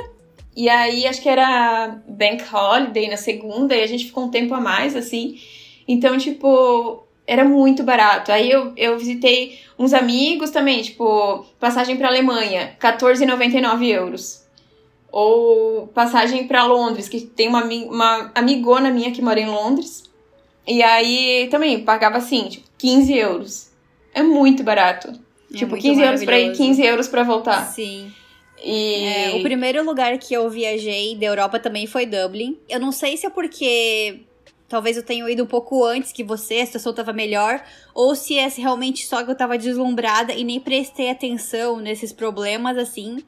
[0.56, 4.54] E aí acho que era Bank Holiday na segunda, e a gente ficou um tempo
[4.54, 5.38] a mais, assim.
[5.86, 8.32] Então, tipo, era muito barato.
[8.32, 14.44] Aí eu, eu visitei uns amigos também, tipo, passagem pra Alemanha, 14,99 euros.
[15.12, 20.10] Ou passagem para Londres, que tem uma, uma amigona minha que mora em Londres.
[20.66, 23.70] E aí também pagava assim, tipo, 15 euros.
[24.12, 25.12] É muito barato.
[25.54, 27.64] É tipo, muito 15 euros pra ir, 15 euros pra voltar.
[27.66, 28.12] Sim.
[28.60, 29.04] E...
[29.04, 32.58] É, o primeiro lugar que eu viajei da Europa também foi Dublin.
[32.68, 34.24] Eu não sei se é porque
[34.70, 37.62] talvez eu tenha ido um pouco antes que você, a situação tava melhor,
[37.92, 42.78] ou se é realmente só que eu tava deslumbrada e nem prestei atenção nesses problemas
[42.78, 43.18] assim.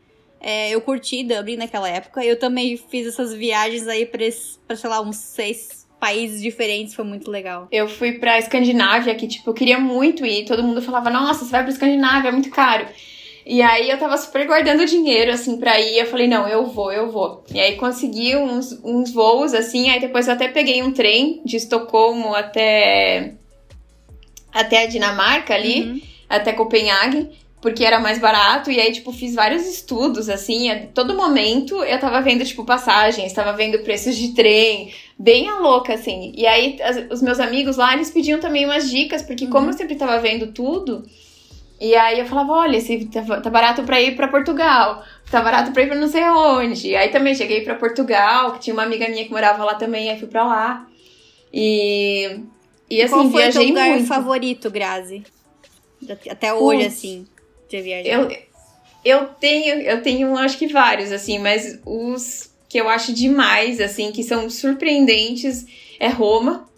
[0.40, 2.24] É, eu curti Dublin naquela época.
[2.24, 4.20] Eu também fiz essas viagens aí pra,
[4.66, 7.68] pra sei lá, uns seis países diferentes, foi muito legal.
[7.70, 10.44] Eu fui pra Escandinávia, que, tipo, eu queria muito ir.
[10.44, 12.88] Todo mundo falava, nossa, você vai pra Escandinávia, é muito caro.
[13.44, 15.98] E aí eu tava super guardando dinheiro, assim, pra ir.
[15.98, 17.44] Eu falei, não, eu vou, eu vou.
[17.52, 19.90] E aí consegui uns, uns voos, assim.
[19.90, 23.34] Aí depois eu até peguei um trem de Estocolmo até,
[24.52, 26.00] até a Dinamarca ali, uhum.
[26.28, 31.14] até Copenhague porque era mais barato, e aí, tipo, fiz vários estudos, assim, a todo
[31.14, 36.32] momento eu tava vendo, tipo, passagens, tava vendo preços de trem, bem a louca, assim.
[36.36, 39.74] E aí, as, os meus amigos lá, eles pediam também umas dicas, porque como eu
[39.74, 41.04] sempre tava vendo tudo,
[41.88, 45.72] e aí eu falava, olha, esse tá, tá barato pra ir pra Portugal, tá barato
[45.72, 46.88] pra ir pra não sei onde.
[46.88, 50.10] E aí também cheguei pra Portugal, que tinha uma amiga minha que morava lá também,
[50.10, 50.86] aí fui pra lá.
[51.52, 52.40] E,
[52.88, 54.06] e assim, Qual foi viajei o teu lugar muito.
[54.06, 55.24] favorito, Grazi?
[56.28, 57.26] Até hoje, assim
[57.72, 58.30] ter viajado?
[58.32, 58.38] Eu,
[59.04, 64.12] eu tenho, eu tenho acho que vários, assim, mas os que eu acho demais, assim,
[64.12, 65.66] que são surpreendentes,
[65.98, 66.68] é Roma.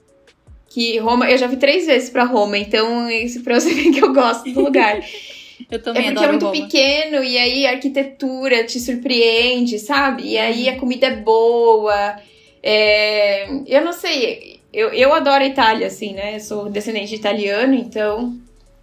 [0.74, 4.02] Que Roma, eu já vi três vezes pra Roma, então isso pra você ver que
[4.02, 4.98] eu gosto do lugar.
[5.70, 6.60] eu também É porque é muito Roma.
[6.60, 10.24] pequeno e aí a arquitetura te surpreende, sabe?
[10.30, 12.16] E aí a comida é boa.
[12.60, 13.46] É...
[13.68, 16.34] Eu não sei, eu, eu adoro a Itália, assim, né?
[16.34, 18.36] Eu sou descendente de italiano, então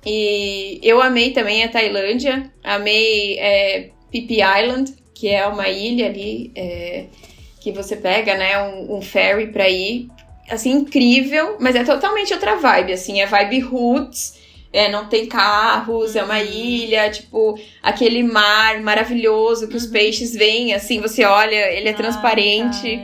[0.05, 6.51] e eu amei também a Tailândia, amei é, Phi Island, que é uma ilha ali
[6.55, 7.05] é,
[7.59, 10.07] que você pega, né, um, um ferry para ir.
[10.51, 14.37] Assim, incrível, mas é totalmente outra vibe, assim, é vibe roots,
[14.73, 16.45] é, não tem carros, é uma uhum.
[16.45, 19.91] ilha, tipo, aquele mar maravilhoso que os uhum.
[19.91, 23.01] peixes vêm, assim, você olha, ele é transparente.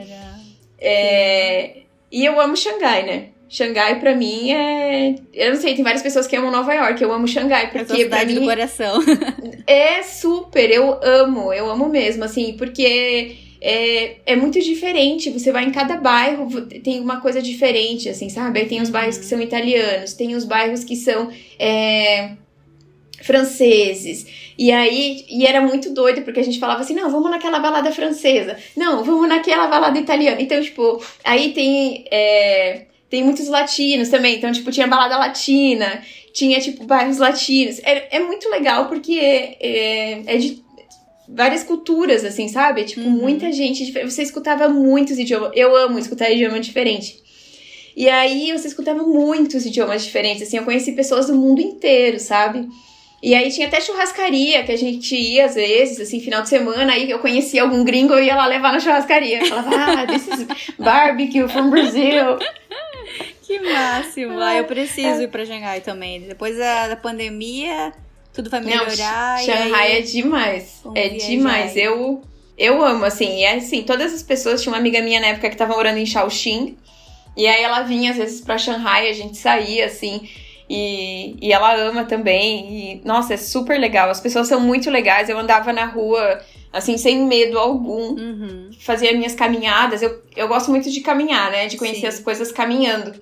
[0.78, 1.78] é,
[2.12, 3.28] e eu amo Xangai, né?
[3.50, 7.14] Xangai para mim é, eu não sei, tem várias pessoas que amam Nova York, eu
[7.14, 9.00] amo Xangai porque para mim do coração.
[9.66, 15.30] é super, eu amo, eu amo mesmo, assim, porque é, é muito diferente.
[15.30, 18.60] Você vai em cada bairro, tem uma coisa diferente, assim, sabe?
[18.60, 21.30] Aí tem os bairros que são italianos, tem os bairros que são
[21.60, 22.32] é,
[23.22, 24.26] franceses.
[24.58, 27.92] E aí, e era muito doido, porque a gente falava assim, não, vamos naquela balada
[27.92, 28.58] francesa.
[28.76, 30.42] Não, vamos naquela balada italiana.
[30.42, 32.06] Então, tipo, aí tem.
[32.12, 36.04] É, tem muitos latinos também, então, tipo, tinha balada latina,
[36.34, 37.80] tinha, tipo, bairros latinos.
[37.80, 40.62] É, é muito legal porque é, é, é de
[41.28, 42.84] várias culturas, assim, sabe?
[42.84, 43.12] Tipo, uhum.
[43.12, 43.92] muita gente.
[44.04, 45.52] Você escutava muitos idiomas.
[45.56, 47.22] Eu amo escutar idioma diferente.
[47.96, 52.70] E aí você escutava muitos idiomas diferentes, assim, eu conheci pessoas do mundo inteiro, sabe?
[53.24, 56.94] E aí tinha até churrascaria que a gente ia às vezes, assim, final de semana,
[56.94, 59.40] aí eu conhecia algum gringo, eu ia lá levar na churrascaria.
[59.40, 60.48] Eu falava, ah, this is
[60.78, 62.38] barbecue from Brazil.
[63.42, 64.40] Que máximo.
[64.40, 65.24] Ah, eu preciso é.
[65.24, 66.22] ir pra Xangai também.
[66.22, 67.94] Depois da, da pandemia,
[68.38, 69.38] tudo vai melhorar.
[69.38, 69.98] Não, Shanghai aí...
[69.98, 70.82] é demais.
[70.94, 71.76] é demais.
[71.76, 72.22] Eu
[72.56, 73.40] Eu amo, assim.
[73.40, 74.62] E é assim, todas as pessoas.
[74.62, 76.78] Tinha uma amiga minha na época que tava morando em Shaoxing.
[77.36, 80.28] E aí ela vinha às vezes pra Shanghai, a gente saía, assim.
[80.70, 82.74] E, e ela ama também.
[82.74, 84.10] E, nossa, é super legal.
[84.10, 85.30] As pessoas são muito legais.
[85.30, 88.10] Eu andava na rua, assim, sem medo algum.
[88.10, 88.70] Uhum.
[88.80, 90.02] Fazia minhas caminhadas.
[90.04, 91.68] Eu, eu gosto muito de caminhar, né?
[91.68, 92.08] De conhecer Sim.
[92.08, 93.14] as coisas caminhando.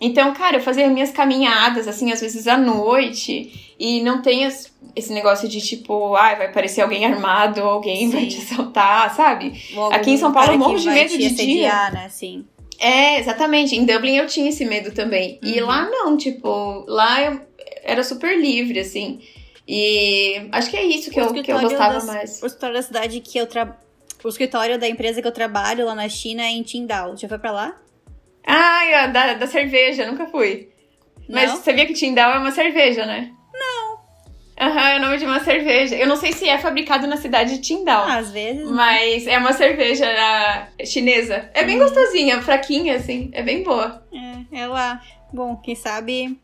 [0.00, 3.74] Então, cara, eu fazia minhas caminhadas, assim, às vezes à noite.
[3.78, 8.28] E não tem esse negócio de tipo, ai, vai aparecer alguém armado, alguém vai Sim.
[8.28, 9.52] te assaltar, sabe?
[9.74, 11.28] Ou Aqui em São Paulo eu morro que de vai medo de dia.
[11.28, 12.08] assediar, né?
[12.10, 12.44] Sim.
[12.78, 13.74] É, exatamente.
[13.74, 15.38] Em Dublin eu tinha esse medo também.
[15.42, 15.66] E Uhum.
[15.66, 17.40] lá não, tipo, lá eu
[17.82, 19.20] era super livre, assim.
[19.66, 22.42] E acho que é isso que, O eu, que eu gostava das- mais.
[22.42, 23.76] O escritório da cidade que eu tra...
[24.24, 27.16] O escritório da empresa que eu trabalho lá na China é em Qingdao.
[27.16, 27.76] Já foi pra lá?
[28.48, 30.68] Ó, da, da cerveja, nunca fui.
[31.28, 31.56] Mas Não?
[31.62, 33.32] sabia que Tindal é uma cerveja, né?
[33.52, 33.96] Não.
[34.58, 35.96] Aham, é o nome de uma cerveja.
[35.96, 38.04] Eu não sei se é fabricado na cidade de Tindal.
[38.06, 38.70] Ah, às vezes.
[38.70, 41.50] Mas é uma cerveja ah, chinesa.
[41.52, 41.66] É Hum.
[41.66, 43.28] bem gostosinha, fraquinha, assim.
[43.32, 44.06] É bem boa.
[44.52, 45.02] É, é lá.
[45.32, 46.40] Bom, quem sabe.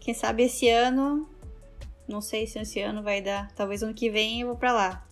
[0.00, 1.28] Quem sabe esse ano.
[2.08, 3.48] Não sei se esse ano vai dar.
[3.54, 5.06] Talvez ano que vem eu vou pra lá.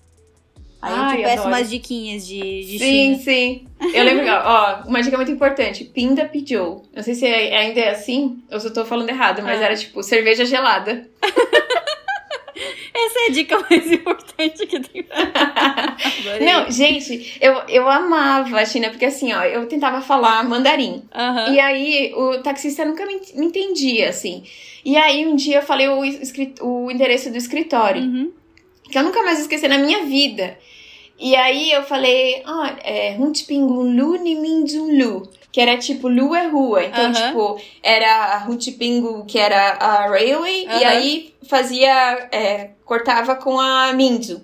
[0.81, 1.49] Aí eu Ai, te peço adoro.
[1.49, 3.19] umas diquinhas de, de sim, China.
[3.19, 3.67] sim.
[3.93, 5.85] Eu lembro, ó, uma dica muito importante.
[5.85, 6.85] Pinda Pijou.
[6.95, 9.65] Não sei se é- ainda é assim, ou se eu tô falando errado, mas Ah.
[9.65, 11.09] era tipo cerveja gelada.
[12.95, 15.07] Essa é a dica mais importante que tem.
[15.11, 16.41] Adorei.
[16.47, 21.03] Não, gente, eu, eu amava a China, porque assim, ó, eu tentava falar mandarim.
[21.53, 24.43] E aí o taxista nunca me, me entendia, assim.
[24.85, 26.01] E aí um dia eu falei o,
[26.63, 28.03] o endereço do escritório.
[28.03, 28.33] Uhum.
[28.91, 30.59] que eu nunca mais esqueci na minha vida.
[31.19, 36.85] E aí eu falei, ah, é Huntpingulu Niminzulu, que era tipo Lu é rua.
[36.85, 37.13] Então, Aham.
[37.13, 40.87] tipo, era Huntpingu, que era a railway, e Aham.
[40.89, 44.41] aí fazia, é, cortava com a Minzu.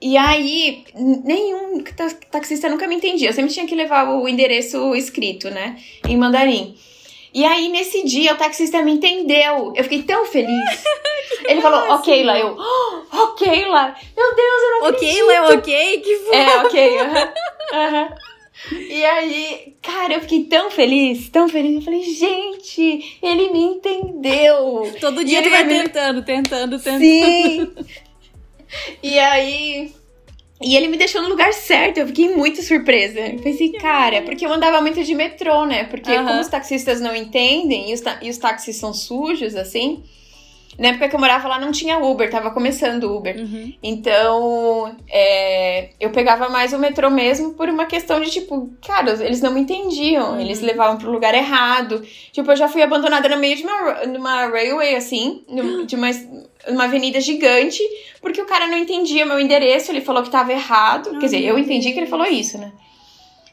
[0.00, 0.84] E aí,
[1.24, 3.28] nenhum ta- taxista nunca me entendia.
[3.28, 5.76] Eu sempre tinha que levar o endereço escrito, né?
[6.08, 6.76] Em mandarim.
[7.32, 9.72] E aí, nesse dia, o taxista me entendeu.
[9.76, 10.84] Eu fiquei tão feliz.
[11.46, 12.38] Ele falou, ok, lá.
[12.38, 13.94] Eu, oh, ok, lá.
[14.16, 16.00] Meu Deus, eu não Ok, Léo, ok?
[16.00, 16.34] Que fofo.
[16.34, 16.98] é, ok.
[18.90, 21.76] E aí, cara, eu fiquei tão feliz, tão feliz.
[21.76, 24.92] Eu falei, gente, ele me entendeu.
[25.00, 27.00] Todo dia ele tu vai me- tentando, tentando, tentando.
[27.00, 27.72] Sim.
[29.02, 29.94] E aí.
[30.60, 33.20] E ele me deixou no lugar certo, eu fiquei muito surpresa.
[33.20, 35.84] Eu pensei, cara, porque eu andava muito de metrô, né?
[35.84, 36.26] Porque Aham.
[36.26, 40.02] como os taxistas não entendem e os, e os táxis são sujos, assim.
[40.76, 43.36] Na época que eu morava lá não tinha Uber, tava começando Uber.
[43.36, 43.72] Uhum.
[43.82, 49.40] Então, é, eu pegava mais o metrô mesmo por uma questão de, tipo, cara, eles
[49.40, 50.40] não me entendiam, Uhum.
[50.40, 52.00] eles levavam pro lugar errado.
[52.32, 55.42] Tipo, eu já fui abandonada no meio de uma, numa railway, assim,
[55.86, 56.10] de uma,
[56.66, 57.82] uma avenida gigante,
[58.20, 61.10] porque o cara não entendia meu endereço, ele falou que tava errado.
[61.18, 62.72] Quer dizer, eu meu entendi que ele falou isso, né?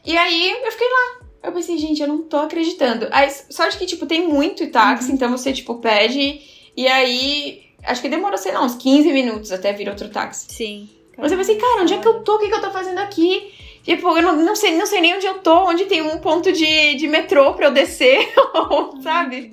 [0.04, 1.26] E aí, eu fiquei lá.
[1.44, 3.08] Eu pensei, gente, eu não tô acreditando.
[3.12, 6.40] Aí, sorte que, tipo, tem muito táxi, então você, tipo, pede...
[6.76, 10.52] E aí, acho que demorou, sei lá, uns 15 minutos até vir outro táxi.
[10.52, 10.88] Sim.
[11.16, 12.34] Mas eu pensei, cara, onde é que eu tô?
[12.34, 13.50] O que, que eu tô fazendo aqui?
[13.82, 16.52] Tipo, eu não, não, sei, não sei nem onde eu tô, onde tem um ponto
[16.52, 18.32] de, de metrô pra eu descer,
[19.02, 19.48] sabe?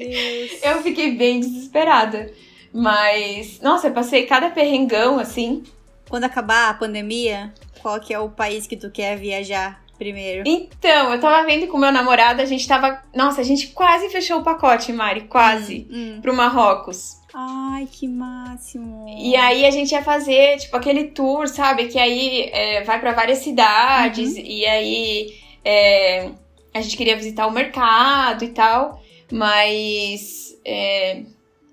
[0.62, 2.34] Eu fiquei bem desesperada.
[2.74, 5.64] Mas, nossa, eu passei cada perrengão assim.
[6.10, 10.44] Quando acabar a pandemia, qual que é o país que tu quer viajar primeiro?
[10.46, 13.02] Então, eu tava vendo com meu namorado, a gente tava.
[13.16, 15.88] Nossa, a gente quase fechou o pacote, Mari, quase.
[15.92, 16.20] Hum.
[16.22, 17.22] Pro Marrocos.
[17.34, 19.08] Ai, que máximo.
[19.18, 21.88] E aí a gente ia fazer, tipo, aquele tour, sabe?
[21.88, 25.34] Que aí é, vai pra várias cidades, e aí
[25.66, 26.30] é,
[26.74, 29.02] a gente queria visitar o mercado e tal,
[29.32, 31.24] mas é,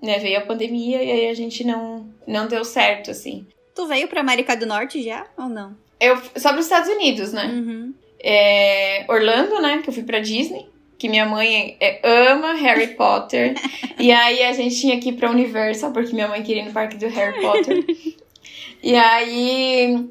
[0.01, 3.45] né, veio a pandemia e aí a gente não, não deu certo, assim.
[3.75, 5.75] Tu veio pra América do Norte já ou não?
[5.99, 7.45] Eu, só para os Estados Unidos, né?
[7.45, 7.93] Uhum.
[8.19, 9.81] É, Orlando, né?
[9.83, 10.65] Que eu fui pra Disney.
[10.97, 11.99] Que minha mãe é,
[12.31, 13.55] ama Harry Potter.
[13.99, 16.73] e aí a gente tinha que ir pra Universal, porque minha mãe queria ir no
[16.73, 17.85] parque do Harry Potter.
[18.83, 20.09] e aí.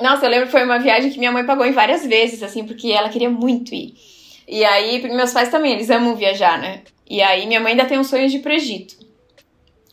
[0.00, 2.64] Nossa, eu lembro que foi uma viagem que minha mãe pagou em várias vezes, assim,
[2.64, 3.94] porque ela queria muito ir.
[4.46, 6.82] E aí, meus pais também, eles amam viajar, né?
[7.08, 8.96] E aí minha mãe ainda tem um sonho de ir pro Egito.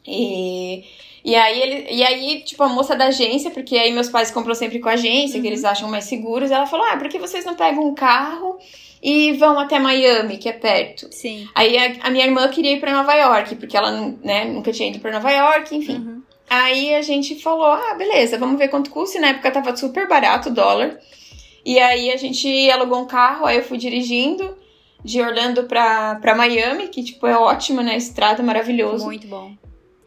[0.08, 0.84] E.
[1.24, 4.54] E aí, ele, e aí, tipo, a moça da agência, porque aí meus pais compram
[4.54, 5.54] sempre com a agência, que Uhum.
[5.54, 8.60] eles acham mais seguros, ela falou: Ah, por que vocês não pegam um carro
[9.02, 11.08] e vão até Miami, que é perto?
[11.12, 11.48] Sim.
[11.56, 13.92] Aí a, a minha irmã queria ir pra Nova York, porque ela
[14.24, 15.96] né, nunca tinha ido pra Nova York, enfim.
[15.98, 16.22] Uhum.
[16.48, 19.18] Aí a gente falou: Ah, beleza, vamos ver quanto custa.
[19.18, 21.00] E na época tava super barato o dólar.
[21.66, 24.56] E aí a gente alugou um carro, aí eu fui dirigindo
[25.04, 27.98] de Orlando pra, pra Miami, que, tipo, é ótima, né?
[27.98, 29.06] Estrada, maravilhoso.
[29.06, 29.54] Muito bom.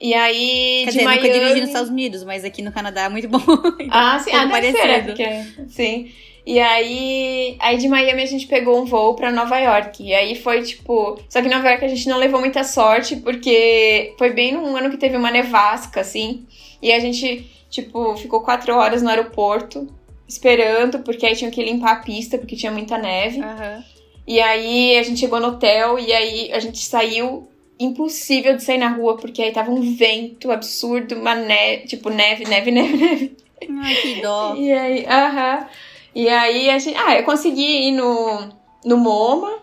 [0.01, 1.23] E aí, Quer de dizer, Miami...
[1.23, 3.41] nunca dirigi nos Estados Unidos, mas aqui no Canadá é muito bom.
[3.91, 5.07] Ah, sim, ah, deve ser, parecido.
[5.07, 6.13] Porque, sim.
[6.47, 10.03] E aí, aí de Miami a gente pegou um voo pra Nova York.
[10.03, 11.21] E aí foi tipo.
[11.29, 14.75] Só que em Nova York a gente não levou muita sorte, porque foi bem num
[14.77, 16.47] ano que teve uma nevasca, assim.
[16.81, 19.89] E a gente, tipo, ficou quatro horas no aeroporto
[20.27, 23.43] esperando, porque aí tinham que limpar a pista, porque tinha muita neve.
[23.43, 23.85] Aham.
[24.27, 27.49] E aí a gente chegou no hotel e aí a gente saiu
[27.79, 32.45] impossível de sair na rua, porque aí tava um vento absurdo, uma neve, tipo neve,
[32.45, 33.37] neve, neve, neve.
[33.83, 34.55] Ai, que dó.
[34.57, 35.67] E aí, aham.
[36.15, 38.49] E aí a gente, ah, eu consegui ir no
[38.85, 39.59] no MoMA.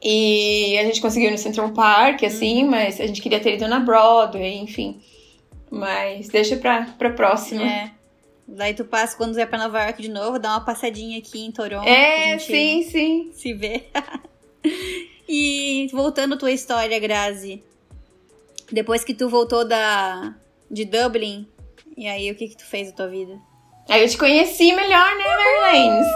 [0.00, 3.66] E a gente conseguiu ir no Central Park, assim, mas a gente queria ter ido
[3.66, 5.00] na Broadway, enfim.
[5.70, 7.64] Mas deixa pra, pra próxima.
[7.64, 7.90] É.
[8.46, 11.50] Daí tu passa quando vier pra Nova York de novo, dá uma passadinha aqui em
[11.50, 11.86] Toronto.
[11.86, 13.30] É, sim, sim.
[13.34, 13.86] Se vê.
[15.28, 17.62] e voltando à tua história, Grazi.
[18.72, 20.34] Depois que tu voltou da
[20.70, 21.48] de Dublin,
[21.96, 23.38] e aí o que que tu fez da tua vida?
[23.88, 26.06] Aí eu te conheci melhor, né, Marlene?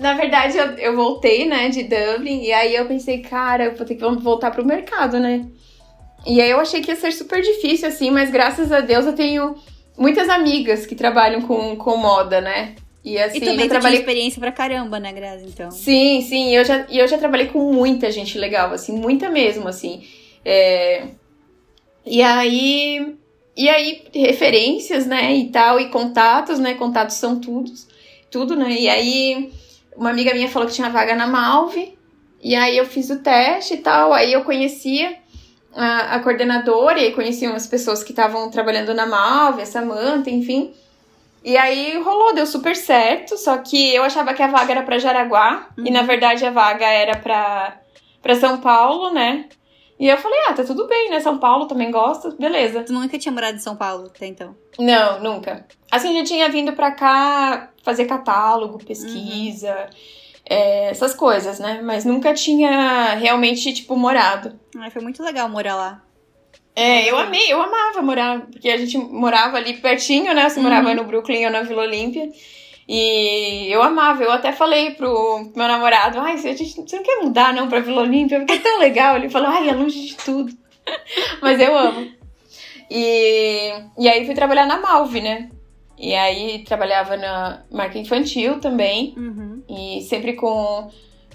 [0.00, 3.86] Na verdade, eu, eu voltei, né, de Dublin, e aí eu pensei, cara, eu vou
[3.86, 5.46] ter que voltar pro mercado, né?
[6.26, 9.14] E aí eu achei que ia ser super difícil, assim, mas graças a Deus eu
[9.14, 9.54] tenho
[9.96, 12.74] muitas amigas que trabalham com, com moda, né?
[13.04, 15.44] E assim, e também eu trabalhei experiência pra caramba, né, Grazi?
[15.46, 15.70] Então.
[15.70, 19.68] Sim, sim, e eu já, eu já trabalhei com muita gente legal, assim, muita mesmo,
[19.68, 20.02] assim.
[20.44, 21.08] É,
[22.06, 23.16] E aí.
[23.56, 26.74] E aí, referências, né, e tal, e contatos, né?
[26.74, 27.70] Contatos são tudo,
[28.28, 28.72] tudo, né?
[28.72, 29.52] E aí,
[29.96, 31.96] uma amiga minha falou que tinha vaga na Malve,
[32.42, 35.16] e aí eu fiz o teste e tal, aí eu conhecia
[35.72, 40.28] a, a coordenadora, e aí conhecia umas pessoas que estavam trabalhando na Malve, a Samanta,
[40.30, 40.72] enfim.
[41.44, 44.98] E aí rolou, deu super certo, só que eu achava que a vaga era pra
[44.98, 47.78] Jaraguá, e na verdade a vaga era pra,
[48.22, 49.44] pra São Paulo, né?
[50.00, 51.20] E eu falei, ah, tá tudo bem, né?
[51.20, 52.82] São Paulo também gosta, beleza.
[52.82, 54.56] Tu nunca tinha morado em São Paulo até então.
[54.78, 55.66] Não, nunca.
[55.90, 59.88] Assim, já tinha vindo pra cá fazer catálogo, pesquisa,
[60.48, 61.80] é, essas coisas, né?
[61.82, 64.58] Mas nunca tinha realmente, tipo, morado.
[64.76, 66.02] Ai, foi muito legal morar lá.
[66.76, 70.48] É, eu amei, eu amava morar, porque a gente morava ali pertinho, né?
[70.48, 72.28] Você morava no Brooklyn ou na Vila Olímpia.
[72.88, 77.02] E eu amava, eu até falei pro meu namorado, ai, você, a gente- você não
[77.02, 78.38] quer mudar não pra Vila Olímpia?
[78.40, 79.16] Porque é tão legal.
[79.16, 80.52] Ele falou, ai, é longe de tudo.
[81.40, 82.10] Mas eu amo.
[82.90, 85.48] E, e aí fui trabalhar na Malve, né?
[85.96, 89.14] E aí trabalhava na marca infantil também.
[89.16, 89.62] Uhum.
[89.68, 90.90] E sempre com,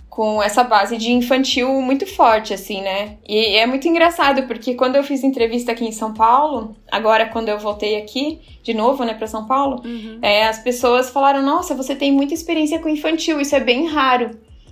[0.10, 3.18] com essa base de infantil muito forte, assim, né?
[3.28, 7.50] E é muito engraçado, porque quando eu fiz entrevista aqui em São Paulo, agora quando
[7.50, 10.20] eu voltei aqui, de novo, né, pra São Paulo, Uhum.
[10.22, 14.32] é, as pessoas falaram, nossa, você tem muita experiência com infantil, isso é bem raro.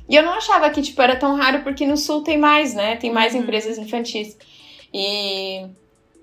[0.09, 2.95] E eu não achava que, tipo, era tão raro, porque no Sul tem mais, né?
[2.95, 3.41] Tem mais Uhum.
[3.41, 4.37] empresas infantis.
[4.93, 5.65] E,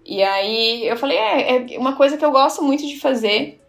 [0.05, 3.61] e aí eu falei, é, é uma coisa que eu gosto muito de fazer.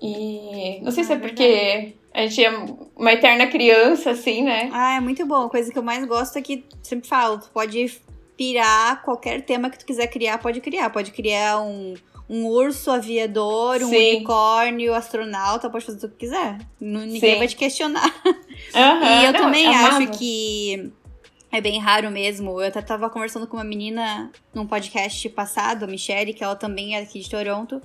[0.00, 2.50] E não sei se Ah, é porque a gente é
[2.96, 4.70] uma eterna criança, assim, né?
[4.72, 5.46] Ah, é muito bom.
[5.46, 8.00] A coisa que eu mais gosto é que sempre falo, tu pode
[8.36, 10.90] pirar qualquer tema que tu quiser criar, pode criar.
[10.90, 11.94] Pode criar um,
[12.28, 14.16] um urso aviador, um Sim.
[14.16, 16.58] unicórnio, astronauta, pode fazer o que quiser.
[16.80, 17.38] Ninguém Sim.
[17.38, 18.12] vai te questionar.
[18.74, 19.96] E eu não, também amava.
[19.96, 20.92] acho que
[21.50, 22.60] é bem raro mesmo.
[22.60, 26.94] Eu até tava conversando com uma menina num podcast passado, a Michelle, que ela também
[26.94, 27.82] é aqui de Toronto.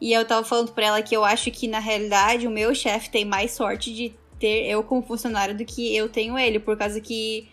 [0.00, 3.10] E eu tava falando pra ela que eu acho que, na realidade, o meu chefe
[3.10, 6.58] tem mais sorte de ter eu como funcionário do que eu tenho ele.
[6.58, 7.48] Por causa que.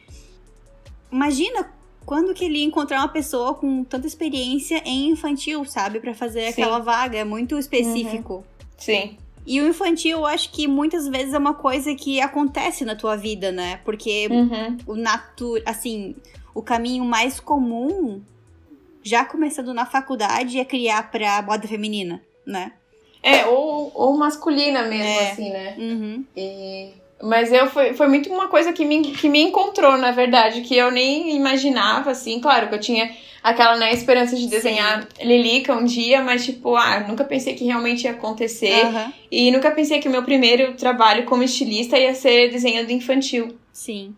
[1.11, 1.73] Imagina
[2.05, 5.99] quando que ele ia encontrar uma pessoa com tanta experiência em infantil, sabe?
[5.99, 6.61] Pra fazer Sim.
[6.61, 7.17] aquela vaga.
[7.17, 8.45] É muito específico.
[8.77, 9.17] Sim.
[9.47, 13.15] E o infantil, eu acho que muitas vezes é uma coisa que acontece na tua
[13.15, 13.79] vida, né?
[13.85, 14.77] Porque Uhum.
[14.87, 15.61] o natur...
[15.65, 16.15] assim,
[16.53, 18.21] o caminho mais comum,
[19.03, 22.71] já começando na faculdade, é criar pra moda feminina, né?
[23.23, 25.31] É, ou, ou masculina mesmo, É.
[25.31, 25.75] assim, né?
[25.77, 26.23] Uhum.
[26.37, 26.89] E-
[27.23, 30.75] Mas eu foi, foi muito uma coisa que me, que me encontrou, na verdade, que
[30.75, 32.39] eu nem imaginava, assim.
[32.39, 33.09] Claro que eu tinha
[33.41, 38.03] aquela né, esperança de desenhar Lilica um dia, mas tipo, ah, nunca pensei que realmente
[38.03, 38.81] ia acontecer.
[38.85, 39.13] Aham.
[39.31, 43.55] E nunca pensei que o meu primeiro trabalho como estilista ia ser desenhando infantil.
[43.71, 44.13] Sim.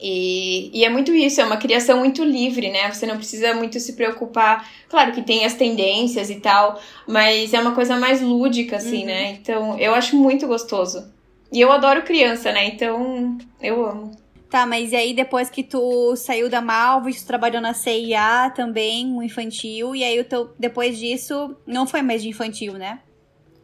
[0.00, 2.90] E, e é muito isso, é uma criação muito livre, né?
[2.92, 4.68] Você não precisa muito se preocupar.
[4.88, 9.06] Claro que tem as tendências e tal, mas é uma coisa mais lúdica, assim, Uhum.
[9.06, 9.30] né?
[9.32, 11.12] Então eu acho muito gostoso.
[11.52, 12.66] E eu adoro criança, né?
[12.66, 14.12] Então eu amo.
[14.48, 19.04] Tá, mas e aí depois que tu saiu da Malva, tu trabalhou na CIA também,
[19.06, 23.00] um infantil, e aí o teu, depois disso, não foi mais de infantil, né?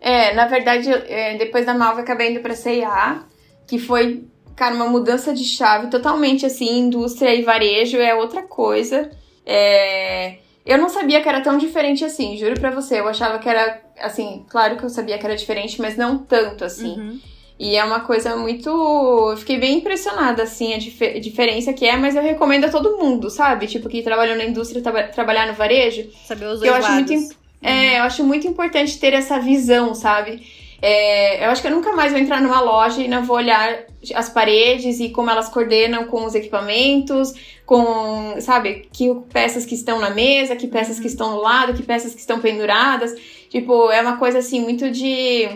[0.01, 3.25] É, na verdade, é, depois da Malva acabei indo pra C&A,
[3.67, 4.25] que foi,
[4.57, 9.11] cara, uma mudança de chave totalmente assim, indústria e varejo é outra coisa.
[9.47, 12.99] é, eu não sabia que era tão diferente assim, juro pra você.
[12.99, 16.65] Eu achava que era, assim, claro que eu sabia que era diferente, mas não tanto
[16.65, 16.99] assim.
[16.99, 17.21] Uhum.
[17.59, 18.69] E é uma coisa muito.
[18.69, 22.97] Eu fiquei bem impressionada, assim, a dif diferença que é, mas eu recomendo a todo
[22.97, 23.67] mundo, sabe?
[23.67, 26.09] Tipo, que trabalhou na indústria, tra trabalhar no varejo.
[26.25, 27.11] Saber os dois eu acho lados.
[27.11, 30.43] muito, é, eu acho muito importante ter essa visão, sabe?
[30.87, 33.87] É, eu acho que eu nunca mais vou entrar numa loja e não vou olhar
[34.15, 37.33] as paredes e como elas coordenam com os equipamentos,
[37.65, 41.83] com, sabe, que peças que estão na mesa, que peças que estão no lado, que
[41.83, 43.19] peças que estão penduradas.
[43.49, 45.49] Tipo, é uma coisa assim muito de.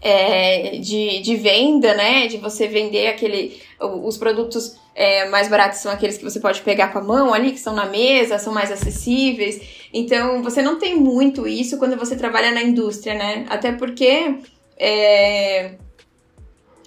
[0.00, 2.28] É, de, de venda, né?
[2.28, 3.60] De você vender aquele.
[3.80, 7.50] Os produtos é, mais baratos são aqueles que você pode pegar com a mão ali,
[7.50, 9.60] que estão na mesa, são mais acessíveis.
[9.92, 13.46] Então, você não tem muito isso quando você trabalha na indústria, né?
[13.48, 14.36] Até porque
[14.76, 15.72] é,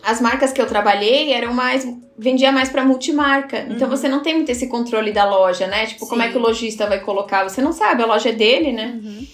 [0.03, 1.87] as marcas que eu trabalhei eram mais.
[2.17, 3.61] vendia mais para multimarca.
[3.61, 3.75] Uhum.
[3.75, 5.85] Então, você não tem muito esse controle da loja, né?
[5.85, 6.09] Tipo, Sim.
[6.09, 7.43] como é que o lojista vai colocar?
[7.43, 8.99] Você não sabe, a loja é dele, né?
[9.01, 9.25] Uhum.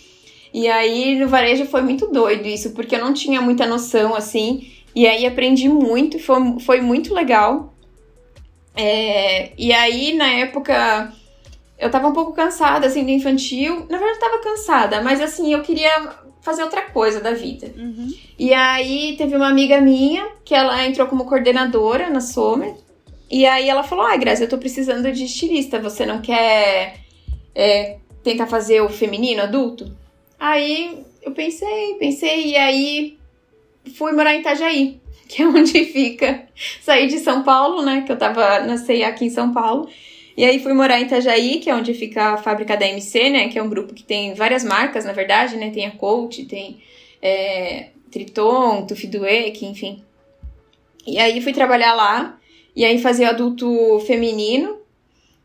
[0.54, 4.72] E aí, no varejo foi muito doido isso, porque eu não tinha muita noção, assim.
[4.96, 7.74] E aí, aprendi muito, foi, foi muito legal.
[8.82, 11.12] É, e aí, na época,
[11.78, 13.86] eu tava um pouco cansada, assim, do infantil.
[13.90, 17.70] Na verdade, eu tava cansada, mas assim, eu queria fazer outra coisa da vida.
[17.78, 18.08] Uhum.
[18.38, 22.74] E aí, teve uma amiga minha, que ela entrou como coordenadora na Sommer.
[23.30, 27.02] E aí, ela falou, ah, Grazi, eu tô precisando de estilista, você não quer
[27.54, 29.94] é, tentar fazer o feminino, adulto?
[30.40, 33.18] Aí, eu pensei, pensei, e aí,
[33.98, 36.44] fui morar em Itajaí que é onde fica.
[36.82, 38.04] Saí de São Paulo, né?
[38.06, 39.88] Que eu tava na CIA aqui em São Paulo.
[40.36, 43.48] E aí fui morar em Itajaí, que é onde fica a fábrica da MC, né?
[43.48, 45.70] Que é um grupo que tem várias marcas, na verdade, né?
[45.70, 46.82] Tem a Coach, tem
[47.22, 50.04] é, Triton, Tufiduec, enfim.
[51.06, 52.40] E aí fui trabalhar lá.
[52.76, 54.78] E aí fazer adulto feminino.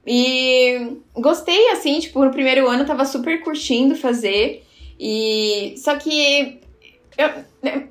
[0.06, 4.64] E gostei, assim, tipo, no primeiro ano eu tava super curtindo fazer.
[4.98, 6.60] E só que
[7.16, 7.30] eu,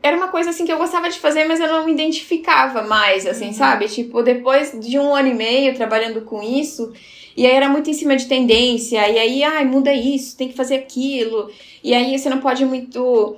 [0.01, 3.25] era uma coisa assim que eu gostava de fazer, mas eu não me identificava mais,
[3.25, 3.53] assim, uhum.
[3.53, 3.87] sabe?
[3.87, 6.91] Tipo, depois de um ano e meio trabalhando com isso,
[7.35, 10.55] e aí era muito em cima de tendência, e aí, ai, muda isso, tem que
[10.55, 11.49] fazer aquilo,
[11.83, 13.37] e aí você não pode muito.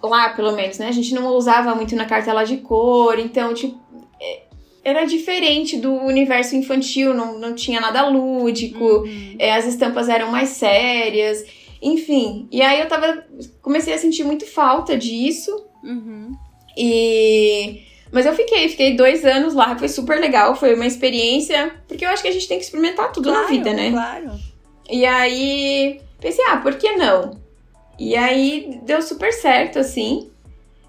[0.00, 0.86] Lá, pelo menos, né?
[0.86, 3.76] A gente não usava muito na cartela de cor, então, tipo.
[4.20, 4.42] É,
[4.84, 9.34] era diferente do universo infantil, não, não tinha nada lúdico, uhum.
[9.38, 11.44] é, as estampas eram mais sérias.
[11.80, 13.24] Enfim, e aí eu tava.
[13.62, 15.64] Comecei a sentir muito falta disso.
[15.82, 16.32] Uhum.
[16.76, 17.82] E.
[18.10, 21.74] Mas eu fiquei, fiquei dois anos lá, foi super legal, foi uma experiência.
[21.86, 23.90] Porque eu acho que a gente tem que experimentar tudo claro, na vida, né?
[23.90, 24.30] Claro.
[24.90, 27.38] E aí pensei, ah, por que não?
[27.98, 30.30] E aí deu super certo, assim.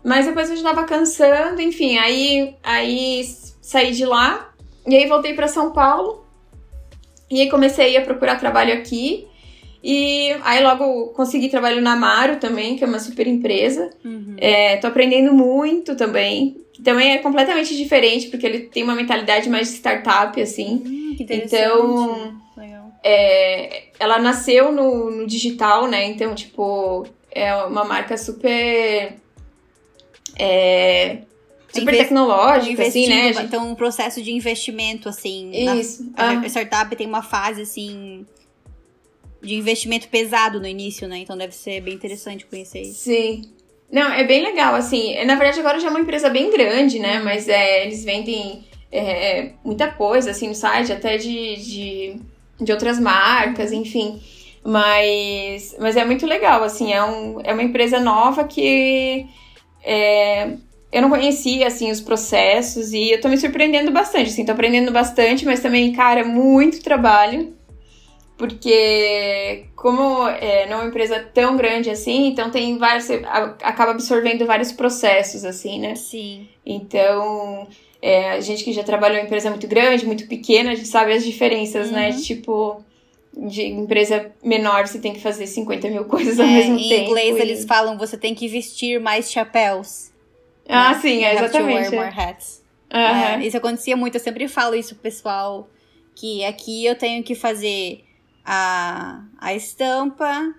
[0.04, 3.24] Mas depois eu já tava cansando, enfim, aí, aí
[3.62, 4.54] saí de lá.
[4.88, 6.26] E aí voltei para São Paulo.
[7.30, 9.28] E aí comecei a procurar trabalho aqui.
[9.84, 13.90] E aí logo consegui trabalho na Amaro também, que é uma super empresa.
[14.04, 14.36] Uhum.
[14.38, 16.58] É, tô aprendendo muito também.
[16.84, 20.82] Também é completamente diferente, porque ele tem uma mentalidade mais de startup, assim.
[20.86, 22.40] Hum, que então,
[23.04, 26.06] é, ela nasceu no, no digital, né?
[26.06, 29.14] Então, tipo, é uma marca super.
[30.38, 31.18] É,
[31.74, 33.32] super tecnológica, assim, né?
[33.44, 35.52] Então, um processo de investimento, assim.
[35.80, 36.10] Isso.
[36.16, 38.26] Na, a startup tem uma fase, assim
[39.42, 41.20] de investimento pesado no início, né?
[41.20, 43.04] Então deve ser bem interessante conhecer isso.
[43.04, 43.42] Sim.
[43.92, 45.16] Não, é bem legal, assim.
[45.26, 47.20] Na verdade, agora já é uma empresa bem grande, né?
[47.20, 52.16] Mas é, eles vendem é, muita coisa, assim, no site, até de, de,
[52.62, 54.22] de outras marcas, enfim.
[54.64, 56.94] Mas, mas é muito legal, assim.
[56.94, 59.26] É, um, é uma empresa nova que
[59.84, 60.52] é,
[60.92, 64.46] eu não conhecia, assim, os processos e eu tô me surpreendendo bastante, assim.
[64.46, 67.58] Tô aprendendo bastante, mas também, cara, muito trabalho
[68.40, 73.10] porque como é, não é uma empresa tão grande assim, então tem vários,
[73.62, 75.94] acaba absorvendo vários processos assim, né?
[75.96, 76.48] Sim.
[76.66, 77.68] Então,
[78.02, 81.12] é, a gente que já trabalhou em empresa muito grande, muito pequena, a gente sabe
[81.12, 82.12] as diferenças, né?
[82.12, 82.16] uhum.
[82.16, 82.22] né?
[82.22, 82.82] Tipo,
[83.36, 86.94] de empresa menor você tem que fazer 50 mil coisas ao é, mesmo em tempo.
[86.94, 87.42] Em inglês e...
[87.42, 90.14] eles falam você tem que vestir mais chapéus.
[90.66, 91.00] Ah, né?
[91.02, 91.94] sim, é, exatamente.
[91.94, 92.64] More hats.
[92.90, 93.42] Uhum.
[93.42, 95.70] Isso acontecia muito, eu sempre falo isso pro pessoal,
[96.16, 98.06] que aqui eu tenho que fazer
[98.46, 100.54] a, a estampa,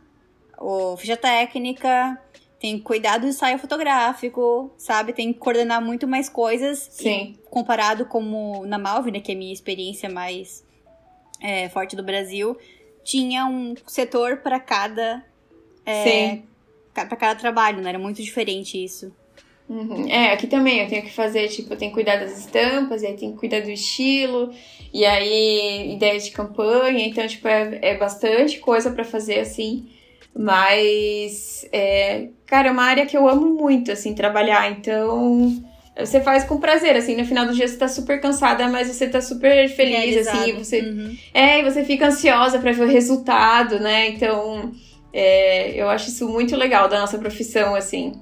[0.58, 2.18] o ficha técnica,
[2.60, 5.14] tem que cuidar do ensaio fotográfico, sabe?
[5.14, 6.88] Tem que coordenar muito mais coisas.
[6.90, 7.36] Sim.
[7.38, 10.62] E, comparado como na Malve, né, que é a minha experiência mais
[11.40, 12.58] é, forte do Brasil,
[13.02, 15.24] tinha um setor para cada.
[15.86, 16.44] É, Sim.
[16.92, 17.88] para cada trabalho, né?
[17.88, 19.10] Era muito diferente isso.
[19.70, 20.08] Uhum.
[20.08, 23.06] É, aqui também eu tenho que fazer, tipo, eu tenho que cuidar das estampas, e
[23.06, 24.50] aí tenho que cuidar do estilo,
[24.92, 29.88] e aí ideias de campanha, então, tipo, é, é bastante coisa para fazer assim.
[30.36, 35.62] Mas, é, cara, é uma área que eu amo muito, assim, trabalhar, então
[35.96, 39.08] você faz com prazer, assim, no final do dia você tá super cansada, mas você
[39.08, 40.80] tá super feliz, assim, você.
[40.80, 41.16] Uhum.
[41.32, 44.08] É, e você fica ansiosa para ver o resultado, né?
[44.08, 44.72] Então,
[45.12, 48.20] é, eu acho isso muito legal da nossa profissão, assim.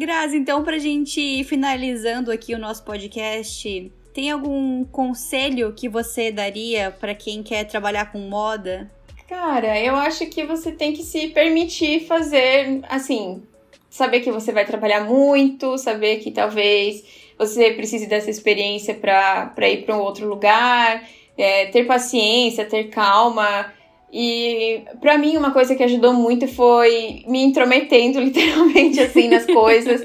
[0.00, 6.32] Grazi, então, pra gente ir finalizando aqui o nosso podcast, tem algum conselho que você
[6.32, 8.90] daria para quem quer trabalhar com moda?
[9.28, 13.42] Cara, eu acho que você tem que se permitir fazer, assim,
[13.90, 17.04] saber que você vai trabalhar muito, saber que talvez
[17.38, 21.06] você precise dessa experiência para ir para um outro lugar,
[21.36, 23.70] é, ter paciência, ter calma.
[24.12, 30.02] E para mim uma coisa que ajudou muito foi me intrometendo literalmente assim nas coisas.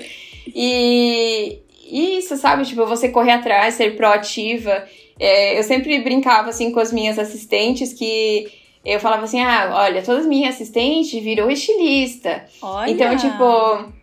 [0.53, 1.59] E,
[1.89, 2.65] isso, sabe?
[2.65, 4.85] Tipo, você correr atrás, ser proativa.
[5.19, 8.47] É, eu sempre brincava assim com as minhas assistentes que
[8.83, 12.45] eu falava assim: ah, olha, todas as minhas assistentes virou estilista.
[12.61, 12.91] Olha.
[12.91, 13.95] Então, tipo.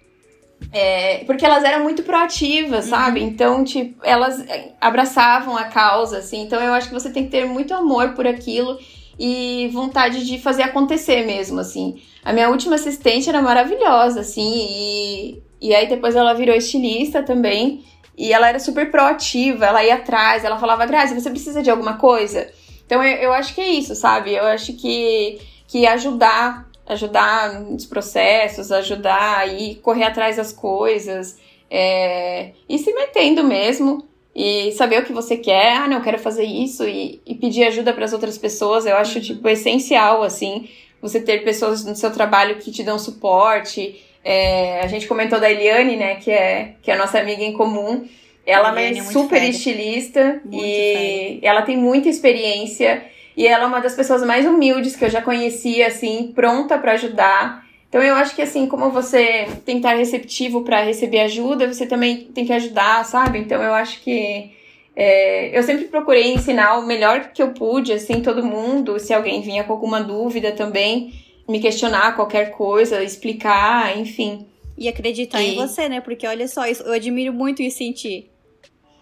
[0.72, 3.20] É, porque elas eram muito proativas, sabe?
[3.20, 3.26] Uhum.
[3.26, 4.42] Então, tipo, elas
[4.80, 6.42] abraçavam a causa, assim.
[6.42, 8.78] Então, eu acho que você tem que ter muito amor por aquilo
[9.24, 12.02] e vontade de fazer acontecer mesmo, assim.
[12.24, 17.84] A minha última assistente era maravilhosa, assim, e, e aí depois ela virou estilista também.
[18.18, 21.98] E ela era super proativa, ela ia atrás, ela falava, Grazi, você precisa de alguma
[21.98, 22.50] coisa?
[22.84, 24.34] Então eu, eu acho que é isso, sabe?
[24.34, 25.38] Eu acho que,
[25.68, 31.38] que ajudar, ajudar nos processos, ajudar e correr atrás das coisas,
[31.70, 34.04] é, e se metendo mesmo
[34.34, 35.76] e saber o que você quer.
[35.76, 38.86] Ah, não, eu quero fazer isso e, e pedir ajuda para as outras pessoas.
[38.86, 40.68] Eu acho, tipo, essencial, assim,
[41.00, 44.02] você ter pessoas no seu trabalho que te dão suporte.
[44.24, 47.52] É, a gente comentou da Eliane, né, que é, que é a nossa amiga em
[47.52, 48.06] comum.
[48.46, 49.50] Ela é, é super fera.
[49.50, 51.52] estilista muito e fera.
[51.52, 53.04] ela tem muita experiência
[53.36, 56.92] e ela é uma das pessoas mais humildes que eu já conheci, assim, pronta para
[56.92, 57.61] ajudar.
[57.92, 61.84] Então eu acho que assim, como você tem que estar receptivo para receber ajuda, você
[61.84, 63.38] também tem que ajudar, sabe?
[63.38, 64.50] Então eu acho que
[64.96, 68.98] é, eu sempre procurei ensinar o melhor que eu pude, assim, todo mundo.
[68.98, 71.12] Se alguém vinha com alguma dúvida também,
[71.46, 74.46] me questionar qualquer coisa, explicar, enfim.
[74.78, 75.50] E acreditar e...
[75.50, 76.00] em você, né?
[76.00, 78.31] Porque olha só, eu admiro muito isso em ti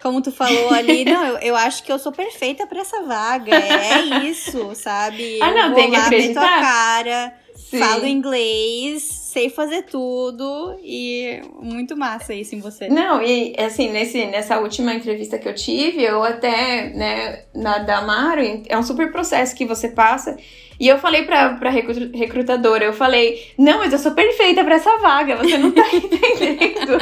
[0.00, 3.54] como tu falou ali, não, eu, eu acho que eu sou perfeita para essa vaga.
[3.54, 5.38] É isso, sabe?
[5.40, 6.40] Ah, não, tem que acreditar.
[6.40, 7.78] Meto a cara, Sim.
[7.78, 12.88] falo inglês, sei fazer tudo e muito massa isso em você.
[12.88, 17.98] Não, e assim, nesse, nessa última entrevista que eu tive, eu até, né, na da
[17.98, 20.36] Amaro, é um super processo que você passa.
[20.80, 24.96] E eu falei pra, pra recrutadora, eu falei, não, mas eu sou perfeita para essa
[24.96, 26.98] vaga, você não tá entendendo.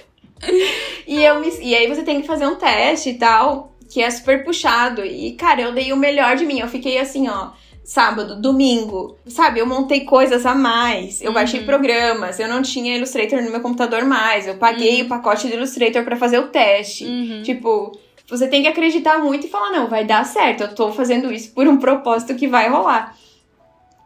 [1.06, 4.10] e, eu me, e aí você tem que fazer um teste e tal, que é
[4.10, 5.04] super puxado.
[5.04, 6.60] E, cara, eu dei o melhor de mim.
[6.60, 7.50] Eu fiquei assim, ó
[7.84, 9.60] sábado, domingo, sabe?
[9.60, 11.34] Eu montei coisas a mais, eu uhum.
[11.34, 15.06] baixei programas, eu não tinha Illustrator no meu computador mais, eu paguei uhum.
[15.06, 17.04] o pacote do Illustrator para fazer o teste.
[17.04, 17.42] Uhum.
[17.42, 17.92] Tipo,
[18.26, 21.52] você tem que acreditar muito e falar: não, vai dar certo, eu tô fazendo isso
[21.52, 23.14] por um propósito que vai rolar.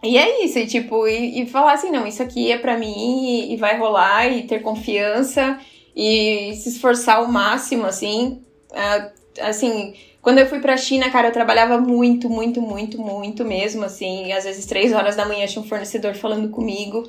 [0.02, 3.24] E é isso, e tipo, e, e falar assim: não, isso aqui é para mim
[3.26, 5.58] e, e vai rolar, e ter confiança
[5.98, 8.40] e se esforçar ao máximo, assim.
[8.70, 9.10] Uh,
[9.40, 14.32] assim, quando eu fui pra China, cara, eu trabalhava muito, muito, muito, muito mesmo, assim.
[14.32, 17.02] Às vezes, três horas da manhã tinha um fornecedor falando comigo.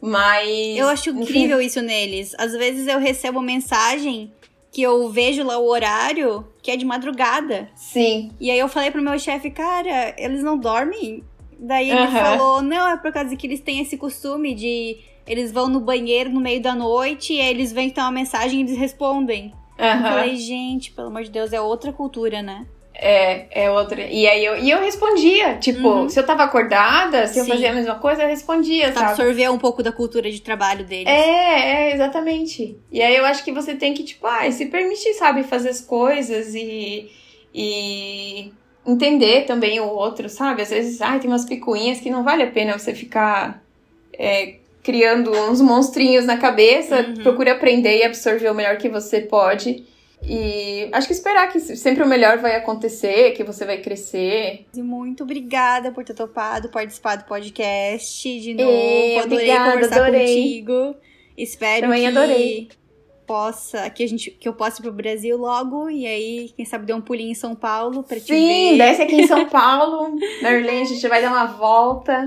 [0.00, 0.76] Mas.
[0.76, 1.66] Eu acho incrível enfim...
[1.68, 2.34] isso neles.
[2.36, 4.32] Às vezes eu recebo mensagem
[4.72, 7.68] que eu vejo lá o horário que é de madrugada.
[7.76, 8.32] Sim.
[8.40, 11.22] E aí eu falei pro meu chefe, cara, eles não dormem?
[11.56, 12.10] Daí ele uhum.
[12.10, 16.30] falou, não, é por causa que eles têm esse costume de eles vão no banheiro
[16.30, 19.52] no meio da noite e aí eles vêm então uma mensagem e eles respondem.
[19.78, 19.86] Uhum.
[19.86, 22.66] Eu falei, gente, pelo amor de Deus, é outra cultura, né?
[22.94, 24.02] É, é outra.
[24.02, 26.08] E aí eu, e eu respondia, tipo, uhum.
[26.08, 27.40] se eu tava acordada, se Sim.
[27.40, 29.10] eu fazia a mesma coisa, eu respondia, sabe?
[29.10, 31.08] Absorver um pouco da cultura de trabalho deles.
[31.08, 32.76] É, é, exatamente.
[32.90, 35.80] E aí eu acho que você tem que, tipo, ah, se permitir, sabe, fazer as
[35.80, 37.10] coisas e,
[37.54, 38.52] e
[38.86, 40.62] entender também o outro, sabe?
[40.62, 43.62] Às vezes, ah, tem umas picuinhas que não vale a pena você ficar
[44.12, 47.14] é, criando uns monstrinhos na cabeça, uhum.
[47.22, 49.84] procure aprender e absorver o melhor que você pode.
[50.24, 54.66] E acho que esperar que sempre o melhor vai acontecer, que você vai crescer.
[54.76, 58.70] Muito obrigada por ter topado participar do podcast de novo.
[58.70, 60.26] Ei, adorei obrigada, conversar adorei.
[60.26, 60.96] contigo.
[61.36, 62.68] Espero Também que adorei.
[63.26, 66.86] possa que a gente que eu possa ir pro Brasil logo e aí quem sabe
[66.86, 70.16] dar um pulinho em São Paulo para te Sim, desce aqui em São Paulo.
[70.40, 72.26] Na Orlando a gente vai dar uma volta.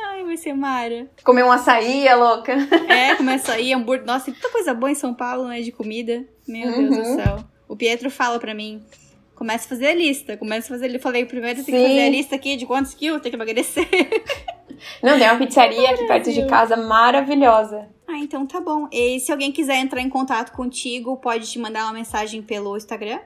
[0.00, 1.08] Ai, vai ser Mara.
[1.24, 2.52] Comer um açaí, é louca.
[2.88, 4.06] É, começa aí, hambúrguer.
[4.06, 5.60] Nossa, tem tanta coisa boa em São Paulo, né?
[5.60, 6.24] De comida.
[6.46, 7.16] Meu Deus Uhum.
[7.16, 7.36] do céu.
[7.68, 8.82] O Pietro fala pra mim.
[9.34, 10.36] Começa a fazer a lista.
[10.36, 10.94] Começa a fazer.
[10.94, 13.86] Eu falei, primeiro tem que fazer a lista aqui de quantos quilos tem que emagrecer.
[15.02, 17.88] Não, tem uma pizzaria aqui perto de casa maravilhosa.
[18.06, 18.88] Ah, então tá bom.
[18.92, 23.18] E se alguém quiser entrar em contato contigo, pode te mandar uma mensagem pelo Instagram.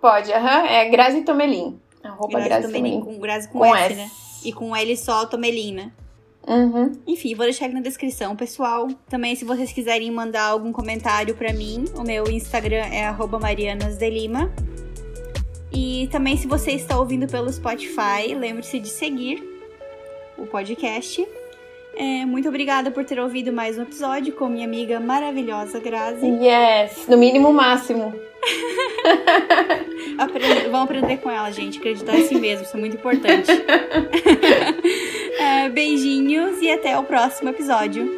[0.00, 0.66] Pode, aham.
[0.66, 1.80] É Grazi Tomelin.
[2.04, 3.14] Arroba Grazi Grazi Tomelin, Tomelin.
[3.16, 3.94] com, Grazi com, Com S, S.
[3.96, 4.10] né?
[4.44, 5.92] E com L só, Tomelin, né?
[6.46, 6.92] Uhum.
[7.06, 8.88] Enfim, vou deixar aqui na descrição, pessoal.
[9.08, 13.06] Também, se vocês quiserem mandar algum comentário pra mim, o meu Instagram é
[13.40, 14.50] marianasdelima.
[15.70, 19.46] E também, se você está ouvindo pelo Spotify, lembre-se de seguir
[20.38, 21.26] o podcast.
[21.94, 26.26] É, muito obrigada por ter ouvido mais um episódio com minha amiga maravilhosa Grazi.
[26.26, 27.06] Yes.
[27.08, 28.14] No mínimo, máximo.
[30.18, 31.78] Aprende- vamos aprender com ela, gente.
[31.78, 33.50] Acreditar em si mesmo, isso é muito importante.
[35.40, 38.10] É, beijinhos e até o próximo episódio.